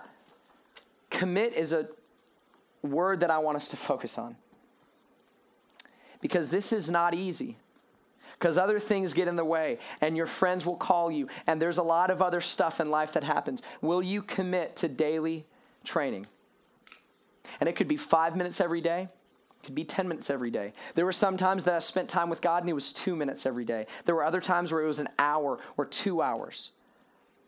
commit 1.09 1.53
is 1.53 1.71
a 1.71 1.87
word 2.81 3.19
that 3.19 3.29
I 3.29 3.37
want 3.37 3.57
us 3.57 3.69
to 3.69 3.77
focus 3.77 4.17
on. 4.17 4.35
Because 6.21 6.49
this 6.49 6.73
is 6.73 6.89
not 6.89 7.13
easy 7.13 7.57
because 8.39 8.57
other 8.57 8.79
things 8.79 9.13
get 9.13 9.27
in 9.27 9.35
the 9.35 9.43
way 9.43 9.77
and 9.99 10.15
your 10.15 10.25
friends 10.25 10.65
will 10.65 10.77
call 10.77 11.11
you 11.11 11.27
and 11.45 11.61
there's 11.61 11.77
a 11.77 11.83
lot 11.83 12.09
of 12.09 12.21
other 12.21 12.39
stuff 12.39 12.79
in 12.79 12.89
life 12.89 13.13
that 13.13 13.23
happens. 13.23 13.61
Will 13.81 14.01
you 14.01 14.21
commit 14.21 14.77
to 14.77 14.87
daily 14.87 15.45
training? 15.83 16.25
And 17.59 17.67
it 17.67 17.75
could 17.75 17.87
be 17.87 17.97
five 17.97 18.37
minutes 18.37 18.61
every 18.61 18.79
day. 18.79 19.09
It 19.61 19.65
could 19.65 19.75
be 19.75 19.83
10 19.83 20.07
minutes 20.07 20.29
every 20.29 20.51
day. 20.51 20.73
There 20.95 21.05
were 21.05 21.11
some 21.11 21.35
times 21.35 21.65
that 21.65 21.75
I 21.75 21.79
spent 21.79 22.07
time 22.07 22.29
with 22.29 22.41
God 22.41 22.63
and 22.63 22.69
it 22.69 22.73
was 22.73 22.93
two 22.93 23.15
minutes 23.15 23.45
every 23.45 23.65
day. 23.65 23.87
There 24.05 24.15
were 24.15 24.23
other 24.23 24.41
times 24.41 24.71
where 24.71 24.81
it 24.81 24.87
was 24.87 24.99
an 24.99 25.09
hour 25.19 25.59
or 25.75 25.85
two 25.85 26.21
hours. 26.21 26.71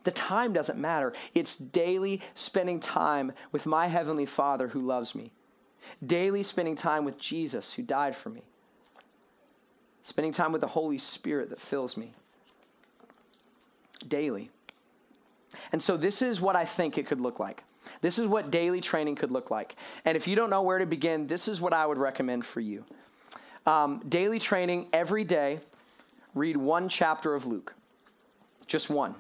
The 0.04 0.12
time 0.12 0.52
doesn't 0.52 0.80
matter. 0.80 1.14
It's 1.34 1.56
daily 1.56 2.22
spending 2.34 2.80
time 2.80 3.32
with 3.52 3.66
my 3.66 3.88
Heavenly 3.88 4.26
Father 4.26 4.68
who 4.68 4.80
loves 4.80 5.16
me, 5.16 5.32
daily 6.06 6.44
spending 6.44 6.76
time 6.76 7.06
with 7.06 7.20
Jesus 7.20 7.74
who 7.74 7.84
died 7.84 8.16
for 8.16 8.30
me, 8.30 8.42
spending 10.04 10.32
time 10.32 10.52
with 10.52 10.62
the 10.62 10.68
Holy 10.68 10.98
Spirit 10.98 11.50
that 11.50 11.60
fills 11.60 11.98
me. 11.98 12.14
Daily. 14.08 14.50
And 15.72 15.82
so, 15.82 15.98
this 15.98 16.22
is 16.22 16.42
what 16.42 16.56
I 16.56 16.66
think 16.66 16.98
it 16.98 17.08
could 17.08 17.22
look 17.22 17.40
like. 17.40 17.64
This 18.02 18.18
is 18.18 18.28
what 18.28 18.52
daily 18.52 18.82
training 18.82 19.16
could 19.16 19.32
look 19.32 19.52
like. 19.52 19.76
And 20.06 20.16
if 20.16 20.28
you 20.28 20.36
don't 20.36 20.50
know 20.50 20.62
where 20.62 20.78
to 20.78 20.86
begin, 20.86 21.28
this 21.28 21.48
is 21.48 21.60
what 21.60 21.74
I 21.74 21.86
would 21.86 21.98
recommend 21.98 22.46
for 22.46 22.60
you. 22.60 22.86
Um, 23.66 24.04
daily 24.08 24.40
training 24.40 24.88
every 24.94 25.24
day, 25.24 25.60
read 26.34 26.58
one 26.58 26.90
chapter 26.90 27.36
of 27.36 27.46
Luke. 27.46 27.74
Just 28.66 28.90
one. 28.90 29.16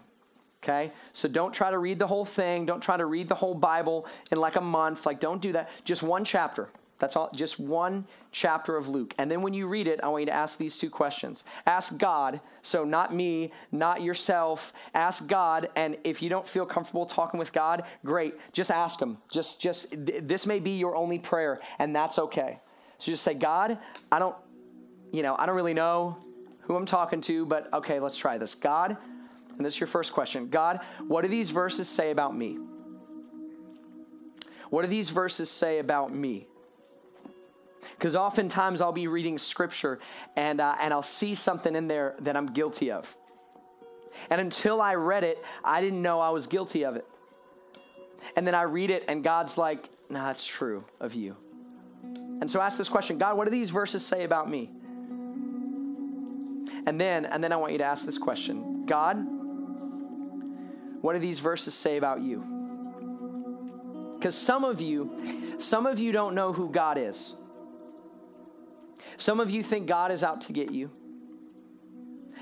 Okay? 0.63 0.91
So 1.13 1.27
don't 1.27 1.53
try 1.53 1.71
to 1.71 1.77
read 1.77 1.99
the 1.99 2.07
whole 2.07 2.25
thing. 2.25 2.65
Don't 2.65 2.81
try 2.81 2.97
to 2.97 3.05
read 3.05 3.27
the 3.27 3.35
whole 3.35 3.55
Bible 3.55 4.05
in 4.31 4.39
like 4.39 4.55
a 4.55 4.61
month. 4.61 5.05
Like, 5.05 5.19
don't 5.19 5.41
do 5.41 5.51
that. 5.53 5.69
Just 5.83 6.03
one 6.03 6.23
chapter. 6.23 6.69
That's 7.01 7.15
all, 7.15 7.31
just 7.33 7.59
one 7.59 8.05
chapter 8.31 8.77
of 8.77 8.87
Luke. 8.87 9.15
And 9.17 9.29
then 9.29 9.41
when 9.41 9.55
you 9.55 9.67
read 9.67 9.87
it, 9.87 9.99
I 10.03 10.07
want 10.09 10.21
you 10.21 10.25
to 10.27 10.33
ask 10.33 10.59
these 10.59 10.77
two 10.77 10.91
questions. 10.91 11.43
Ask 11.65 11.97
God, 11.97 12.39
so 12.61 12.85
not 12.85 13.11
me, 13.11 13.51
not 13.71 14.03
yourself. 14.03 14.71
Ask 14.93 15.25
God, 15.25 15.67
and 15.75 15.97
if 16.03 16.21
you 16.21 16.29
don't 16.29 16.47
feel 16.47 16.63
comfortable 16.63 17.07
talking 17.07 17.39
with 17.39 17.51
God, 17.53 17.85
great. 18.05 18.35
Just 18.53 18.69
ask 18.69 19.01
Him. 19.01 19.17
Just, 19.31 19.59
just, 19.59 19.87
this 19.91 20.45
may 20.45 20.59
be 20.59 20.77
your 20.77 20.95
only 20.95 21.17
prayer, 21.17 21.59
and 21.79 21.95
that's 21.95 22.19
okay. 22.19 22.59
So 22.99 23.11
just 23.11 23.23
say, 23.23 23.33
God, 23.33 23.79
I 24.11 24.19
don't, 24.19 24.35
you 25.11 25.23
know, 25.23 25.35
I 25.39 25.47
don't 25.47 25.55
really 25.55 25.73
know 25.73 26.17
who 26.59 26.75
I'm 26.75 26.85
talking 26.85 27.19
to, 27.21 27.47
but 27.47 27.73
okay, 27.73 27.99
let's 27.99 28.15
try 28.15 28.37
this. 28.37 28.53
God, 28.53 28.95
and 29.57 29.65
this 29.65 29.73
is 29.73 29.79
your 29.79 29.87
first 29.87 30.13
question 30.13 30.49
God, 30.49 30.81
what 31.07 31.23
do 31.23 31.29
these 31.29 31.49
verses 31.49 31.89
say 31.89 32.11
about 32.11 32.37
me? 32.37 32.59
What 34.69 34.83
do 34.83 34.87
these 34.87 35.09
verses 35.09 35.49
say 35.49 35.79
about 35.79 36.13
me? 36.13 36.47
Because 37.97 38.15
oftentimes 38.15 38.81
I'll 38.81 38.91
be 38.91 39.07
reading 39.07 39.37
scripture 39.37 39.99
and, 40.35 40.61
uh, 40.61 40.75
and 40.79 40.93
I'll 40.93 41.01
see 41.01 41.35
something 41.35 41.75
in 41.75 41.87
there 41.87 42.15
that 42.19 42.35
I'm 42.35 42.47
guilty 42.47 42.91
of. 42.91 43.15
And 44.29 44.41
until 44.41 44.81
I 44.81 44.95
read 44.95 45.23
it, 45.23 45.43
I 45.63 45.81
didn't 45.81 46.01
know 46.01 46.19
I 46.19 46.29
was 46.29 46.47
guilty 46.47 46.83
of 46.83 46.95
it. 46.95 47.05
And 48.35 48.45
then 48.45 48.55
I 48.55 48.63
read 48.63 48.91
it, 48.91 49.05
and 49.07 49.23
God's 49.23 49.57
like, 49.57 49.89
nah, 50.09 50.27
that's 50.27 50.45
true 50.45 50.83
of 50.99 51.15
you. 51.15 51.35
And 52.03 52.49
so 52.49 52.59
I 52.59 52.65
ask 52.65 52.77
this 52.77 52.89
question 52.89 53.17
God, 53.17 53.37
what 53.37 53.45
do 53.45 53.51
these 53.51 53.69
verses 53.69 54.05
say 54.05 54.23
about 54.23 54.49
me? 54.49 54.69
And 56.85 56.99
then, 56.99 57.25
and 57.25 57.43
then 57.43 57.51
I 57.51 57.55
want 57.55 57.71
you 57.71 57.77
to 57.79 57.83
ask 57.83 58.05
this 58.05 58.17
question 58.17 58.85
God, 58.85 59.17
what 61.01 61.13
do 61.13 61.19
these 61.19 61.39
verses 61.39 61.73
say 61.73 61.97
about 61.97 62.21
you? 62.21 62.43
Because 64.13 64.35
some 64.35 64.63
of 64.63 64.81
you, 64.81 65.55
some 65.57 65.85
of 65.87 65.99
you 65.99 66.11
don't 66.11 66.35
know 66.35 66.53
who 66.53 66.69
God 66.69 66.97
is. 66.97 67.35
Some 69.17 69.39
of 69.39 69.49
you 69.49 69.63
think 69.63 69.87
God 69.87 70.11
is 70.11 70.23
out 70.23 70.41
to 70.41 70.53
get 70.53 70.71
you. 70.71 70.91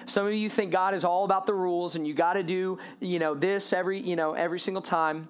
Some 0.05 0.25
of 0.25 0.33
you 0.33 0.49
think 0.49 0.71
God 0.71 0.93
is 0.93 1.03
all 1.03 1.25
about 1.25 1.45
the 1.45 1.53
rules 1.53 1.95
and 1.95 2.07
you 2.07 2.13
got 2.13 2.33
to 2.33 2.43
do, 2.43 2.79
you 2.99 3.19
know, 3.19 3.35
this 3.35 3.73
every, 3.73 3.99
you 3.99 4.15
know, 4.15 4.33
every 4.33 4.59
single 4.59 4.81
time. 4.81 5.29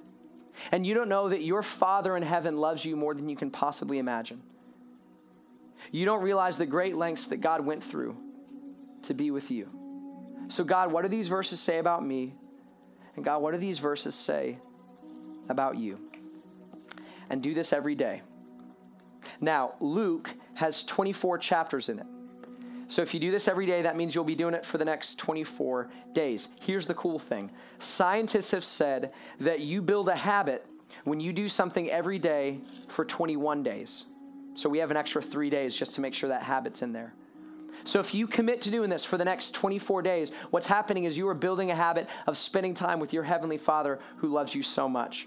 And 0.71 0.85
you 0.85 0.93
don't 0.93 1.09
know 1.09 1.29
that 1.29 1.43
your 1.43 1.63
Father 1.63 2.15
in 2.15 2.23
heaven 2.23 2.57
loves 2.57 2.85
you 2.85 2.95
more 2.95 3.13
than 3.13 3.29
you 3.29 3.35
can 3.35 3.51
possibly 3.51 3.97
imagine. 3.97 4.41
You 5.91 6.05
don't 6.05 6.21
realize 6.21 6.57
the 6.57 6.65
great 6.65 6.95
lengths 6.95 7.27
that 7.27 7.37
God 7.37 7.65
went 7.65 7.83
through 7.83 8.15
to 9.03 9.13
be 9.13 9.31
with 9.31 9.49
you. 9.49 9.69
So, 10.49 10.63
God, 10.63 10.91
what 10.91 11.03
do 11.03 11.07
these 11.07 11.27
verses 11.27 11.59
say 11.59 11.77
about 11.77 12.05
me? 12.05 12.33
And 13.15 13.23
God, 13.23 13.41
what 13.41 13.53
do 13.53 13.57
these 13.57 13.79
verses 13.79 14.15
say 14.15 14.59
about 15.47 15.77
you? 15.77 15.99
And 17.29 17.41
do 17.41 17.53
this 17.53 17.73
every 17.73 17.95
day. 17.95 18.21
Now, 19.41 19.75
Luke 19.79 20.29
has 20.59 20.83
24 20.83 21.37
chapters 21.37 21.87
in 21.87 21.99
it. 21.99 22.05
So 22.89 23.01
if 23.01 23.13
you 23.13 23.19
do 23.19 23.31
this 23.31 23.47
every 23.47 23.65
day, 23.65 23.81
that 23.83 23.95
means 23.95 24.13
you'll 24.13 24.25
be 24.25 24.35
doing 24.35 24.53
it 24.53 24.65
for 24.65 24.77
the 24.77 24.83
next 24.83 25.17
24 25.17 25.89
days. 26.11 26.49
Here's 26.59 26.85
the 26.85 26.93
cool 26.95 27.17
thing 27.17 27.49
scientists 27.79 28.51
have 28.51 28.65
said 28.65 29.13
that 29.39 29.61
you 29.61 29.81
build 29.81 30.09
a 30.09 30.15
habit 30.15 30.65
when 31.05 31.21
you 31.21 31.31
do 31.31 31.47
something 31.47 31.89
every 31.89 32.19
day 32.19 32.59
for 32.89 33.05
21 33.05 33.63
days. 33.63 34.07
So 34.55 34.67
we 34.67 34.79
have 34.79 34.91
an 34.91 34.97
extra 34.97 35.21
three 35.21 35.49
days 35.49 35.73
just 35.73 35.95
to 35.95 36.01
make 36.01 36.13
sure 36.13 36.27
that 36.27 36.43
habit's 36.43 36.81
in 36.81 36.91
there. 36.91 37.13
So 37.85 38.01
if 38.01 38.13
you 38.13 38.27
commit 38.27 38.59
to 38.63 38.71
doing 38.71 38.89
this 38.89 39.05
for 39.05 39.17
the 39.17 39.23
next 39.23 39.53
24 39.53 40.01
days, 40.01 40.33
what's 40.49 40.67
happening 40.67 41.05
is 41.05 41.17
you 41.17 41.29
are 41.29 41.33
building 41.33 41.71
a 41.71 41.75
habit 41.75 42.09
of 42.27 42.37
spending 42.37 42.73
time 42.73 42.99
with 42.99 43.13
your 43.13 43.23
Heavenly 43.23 43.57
Father 43.57 43.99
who 44.17 44.27
loves 44.27 44.53
you 44.53 44.61
so 44.61 44.89
much. 44.89 45.25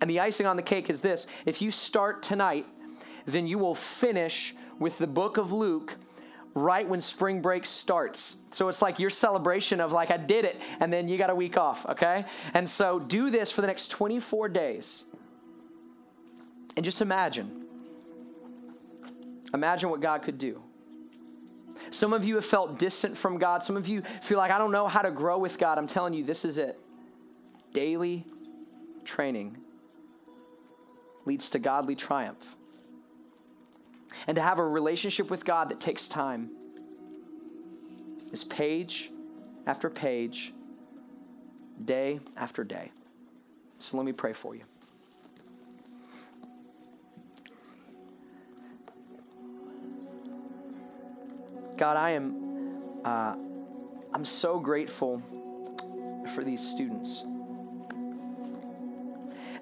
And 0.00 0.10
the 0.10 0.18
icing 0.18 0.46
on 0.46 0.56
the 0.56 0.62
cake 0.62 0.90
is 0.90 0.98
this 1.00 1.28
if 1.44 1.62
you 1.62 1.70
start 1.70 2.24
tonight, 2.24 2.66
then 3.26 3.46
you 3.46 3.58
will 3.58 3.74
finish 3.74 4.54
with 4.78 4.98
the 4.98 5.06
book 5.06 5.36
of 5.36 5.52
Luke 5.52 5.94
right 6.54 6.88
when 6.88 7.00
spring 7.02 7.42
break 7.42 7.66
starts. 7.66 8.36
So 8.50 8.68
it's 8.68 8.80
like 8.80 8.98
your 8.98 9.10
celebration 9.10 9.80
of 9.80 9.92
like 9.92 10.10
I 10.10 10.16
did 10.16 10.44
it 10.44 10.58
and 10.80 10.90
then 10.90 11.06
you 11.06 11.18
got 11.18 11.28
a 11.28 11.34
week 11.34 11.58
off, 11.58 11.84
okay? 11.86 12.24
And 12.54 12.68
so 12.68 12.98
do 12.98 13.30
this 13.30 13.50
for 13.50 13.60
the 13.60 13.66
next 13.66 13.88
24 13.88 14.48
days. 14.48 15.04
And 16.76 16.84
just 16.84 17.02
imagine. 17.02 17.64
Imagine 19.52 19.90
what 19.90 20.00
God 20.00 20.22
could 20.22 20.38
do. 20.38 20.62
Some 21.90 22.12
of 22.12 22.24
you 22.24 22.36
have 22.36 22.46
felt 22.46 22.78
distant 22.78 23.16
from 23.16 23.38
God. 23.38 23.62
Some 23.62 23.76
of 23.76 23.86
you 23.86 24.02
feel 24.22 24.38
like 24.38 24.50
I 24.50 24.58
don't 24.58 24.72
know 24.72 24.88
how 24.88 25.02
to 25.02 25.10
grow 25.10 25.38
with 25.38 25.58
God. 25.58 25.78
I'm 25.78 25.86
telling 25.86 26.14
you, 26.14 26.24
this 26.24 26.44
is 26.44 26.56
it. 26.58 26.80
Daily 27.72 28.24
training 29.04 29.58
leads 31.26 31.50
to 31.50 31.58
godly 31.58 31.94
triumph 31.94 32.55
and 34.26 34.34
to 34.36 34.42
have 34.42 34.58
a 34.58 34.66
relationship 34.66 35.30
with 35.30 35.44
God 35.44 35.68
that 35.70 35.80
takes 35.80 36.08
time 36.08 36.50
is 38.32 38.44
page 38.44 39.10
after 39.66 39.90
page, 39.90 40.52
day 41.84 42.20
after 42.36 42.64
day. 42.64 42.90
So 43.78 43.96
let 43.96 44.06
me 44.06 44.12
pray 44.12 44.32
for 44.32 44.54
you. 44.54 44.62
God, 51.76 51.96
I 51.96 52.10
am 52.10 52.46
uh, 53.04 53.36
I'm 54.12 54.24
so 54.24 54.58
grateful 54.58 55.22
for 56.34 56.42
these 56.42 56.60
students. 56.60 57.22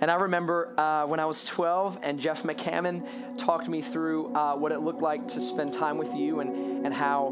And 0.05 0.11
I 0.11 0.17
remember 0.17 0.79
uh, 0.79 1.07
when 1.07 1.19
I 1.19 1.25
was 1.25 1.47
12 1.47 2.01
and 2.03 2.21
Jeff 2.21 2.43
McCammon 2.43 3.38
talked 3.38 3.71
me 3.71 3.81
through 3.81 4.35
uh, 4.35 4.55
what 4.55 4.71
it 4.71 4.81
looked 4.81 5.01
like 5.01 5.29
to 5.29 5.40
spend 5.40 5.73
time 5.73 5.97
with 5.97 6.14
you 6.14 6.40
and, 6.40 6.85
and 6.85 6.93
how, 6.93 7.29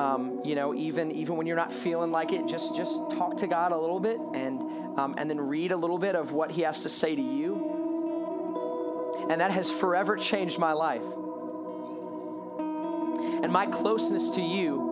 um, 0.00 0.40
you 0.44 0.56
know, 0.56 0.74
even, 0.74 1.12
even 1.12 1.36
when 1.36 1.46
you're 1.46 1.54
not 1.54 1.72
feeling 1.72 2.10
like 2.10 2.32
it, 2.32 2.48
just, 2.48 2.74
just 2.74 2.96
talk 3.10 3.36
to 3.36 3.46
God 3.46 3.70
a 3.70 3.78
little 3.78 4.00
bit 4.00 4.18
and, 4.34 4.60
um, 4.98 5.14
and 5.16 5.30
then 5.30 5.40
read 5.40 5.70
a 5.70 5.76
little 5.76 5.98
bit 5.98 6.16
of 6.16 6.32
what 6.32 6.50
He 6.50 6.62
has 6.62 6.82
to 6.82 6.88
say 6.88 7.14
to 7.14 7.22
you. 7.22 9.28
And 9.30 9.40
that 9.40 9.52
has 9.52 9.70
forever 9.70 10.16
changed 10.16 10.58
my 10.58 10.72
life. 10.72 11.06
And 12.58 13.52
my 13.52 13.66
closeness 13.66 14.30
to 14.30 14.42
you 14.42 14.85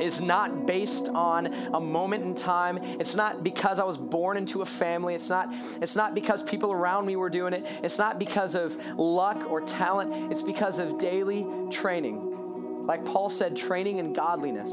is 0.00 0.20
not 0.20 0.66
based 0.66 1.08
on 1.08 1.46
a 1.46 1.80
moment 1.80 2.24
in 2.24 2.34
time. 2.34 2.78
It's 2.78 3.14
not 3.14 3.42
because 3.42 3.80
I 3.80 3.84
was 3.84 3.98
born 3.98 4.36
into 4.36 4.62
a 4.62 4.66
family. 4.66 5.14
It's 5.14 5.28
not, 5.28 5.52
it's 5.80 5.96
not 5.96 6.14
because 6.14 6.42
people 6.42 6.72
around 6.72 7.06
me 7.06 7.16
were 7.16 7.30
doing 7.30 7.52
it. 7.52 7.66
It's 7.82 7.98
not 7.98 8.18
because 8.18 8.54
of 8.54 8.76
luck 8.98 9.50
or 9.50 9.60
talent. 9.60 10.32
It's 10.32 10.42
because 10.42 10.78
of 10.78 10.98
daily 10.98 11.46
training. 11.70 12.86
Like 12.86 13.04
Paul 13.04 13.28
said, 13.28 13.56
training 13.56 13.98
in 13.98 14.12
godliness 14.12 14.72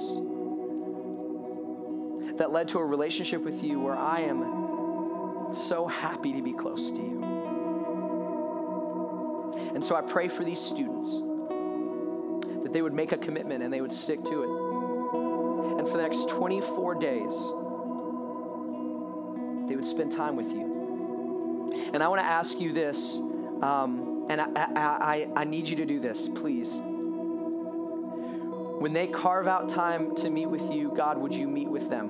that 2.38 2.52
led 2.52 2.68
to 2.70 2.80
a 2.80 2.86
relationship 2.86 3.42
with 3.44 3.64
you 3.64 3.80
where 3.80 3.96
I 3.96 4.22
am 4.22 5.54
so 5.54 5.88
happy 5.88 6.34
to 6.34 6.42
be 6.42 6.54
close 6.54 6.92
to 6.92 7.02
you. 7.02 7.24
And 9.74 9.84
so 9.84 9.96
I 9.96 10.02
pray 10.02 10.28
for 10.28 10.44
these 10.44 10.60
students 10.60 11.22
that 12.64 12.72
they 12.72 12.82
would 12.82 12.94
make 12.94 13.12
a 13.12 13.18
commitment 13.18 13.64
and 13.64 13.74
they 13.74 13.82
would 13.82 13.92
stick 13.92 14.24
to 14.24 14.44
it 14.44 14.85
and 15.78 15.88
for 15.88 15.98
the 15.98 16.04
next 16.04 16.30
24 16.30 16.96
days, 16.96 17.34
they 19.68 19.76
would 19.76 19.86
spend 19.86 20.12
time 20.12 20.36
with 20.36 20.52
you. 20.52 21.92
And 21.94 22.04
I 22.04 22.08
want 22.08 22.22
to 22.22 22.26
ask 22.26 22.60
you 22.60 22.72
this, 22.74 23.16
um, 23.62 24.28
and 24.30 24.42
I, 24.42 24.48
I, 24.56 25.28
I 25.36 25.44
need 25.44 25.68
you 25.68 25.76
to 25.78 25.86
do 25.86 26.00
this, 26.00 26.30
please. 26.30 26.80
When 28.80 28.94
they 28.94 29.08
carve 29.08 29.48
out 29.48 29.70
time 29.70 30.16
to 30.18 30.30
meet 30.30 30.48
with 30.48 30.72
you, 30.72 30.94
God, 30.96 31.18
would 31.18 31.34
you 31.34 31.48
meet 31.48 31.70
with 31.70 31.90
them? 31.90 32.10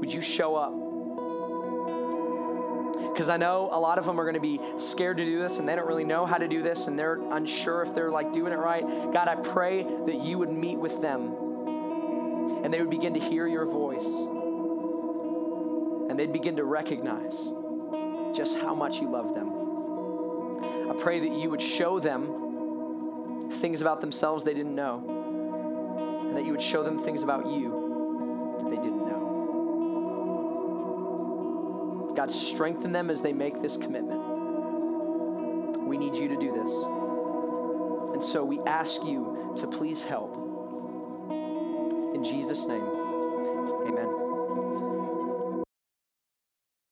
Would 0.00 0.12
you 0.12 0.20
show 0.20 0.56
up? 0.56 0.81
Because 3.12 3.28
I 3.28 3.36
know 3.36 3.68
a 3.70 3.78
lot 3.78 3.98
of 3.98 4.06
them 4.06 4.18
are 4.18 4.24
going 4.24 4.34
to 4.34 4.40
be 4.40 4.58
scared 4.78 5.18
to 5.18 5.24
do 5.24 5.38
this 5.38 5.58
and 5.58 5.68
they 5.68 5.76
don't 5.76 5.86
really 5.86 6.04
know 6.04 6.24
how 6.24 6.38
to 6.38 6.48
do 6.48 6.62
this 6.62 6.86
and 6.86 6.98
they're 6.98 7.20
unsure 7.32 7.82
if 7.82 7.94
they're 7.94 8.10
like 8.10 8.32
doing 8.32 8.52
it 8.52 8.58
right. 8.58 8.82
God, 9.12 9.28
I 9.28 9.34
pray 9.34 9.82
that 9.82 10.20
you 10.22 10.38
would 10.38 10.50
meet 10.50 10.78
with 10.78 11.00
them 11.02 11.34
and 12.64 12.72
they 12.72 12.80
would 12.80 12.90
begin 12.90 13.12
to 13.14 13.20
hear 13.20 13.46
your 13.46 13.66
voice. 13.66 14.06
And 16.08 16.18
they'd 16.18 16.32
begin 16.32 16.56
to 16.56 16.64
recognize 16.64 17.52
just 18.34 18.56
how 18.58 18.74
much 18.74 18.98
you 18.98 19.10
love 19.10 19.34
them. 19.34 20.90
I 20.90 20.94
pray 20.98 21.20
that 21.20 21.38
you 21.38 21.50
would 21.50 21.62
show 21.62 22.00
them 22.00 23.50
things 23.60 23.82
about 23.82 24.00
themselves 24.00 24.44
they 24.44 24.54
didn't 24.54 24.74
know, 24.74 26.26
and 26.28 26.36
that 26.36 26.44
you 26.44 26.52
would 26.52 26.62
show 26.62 26.82
them 26.82 26.98
things 26.98 27.22
about 27.22 27.46
you 27.46 27.81
God, 32.22 32.30
strengthen 32.30 32.92
them 32.92 33.10
as 33.10 33.20
they 33.20 33.32
make 33.32 33.60
this 33.60 33.76
commitment. 33.76 34.20
We 35.80 35.98
need 35.98 36.14
you 36.14 36.28
to 36.28 36.36
do 36.36 36.52
this. 36.52 36.72
And 38.14 38.22
so 38.22 38.44
we 38.44 38.60
ask 38.60 39.02
you 39.02 39.52
to 39.56 39.66
please 39.66 40.04
help. 40.04 40.32
In 42.14 42.22
Jesus' 42.22 42.64
name, 42.68 42.84
amen. 43.88 44.21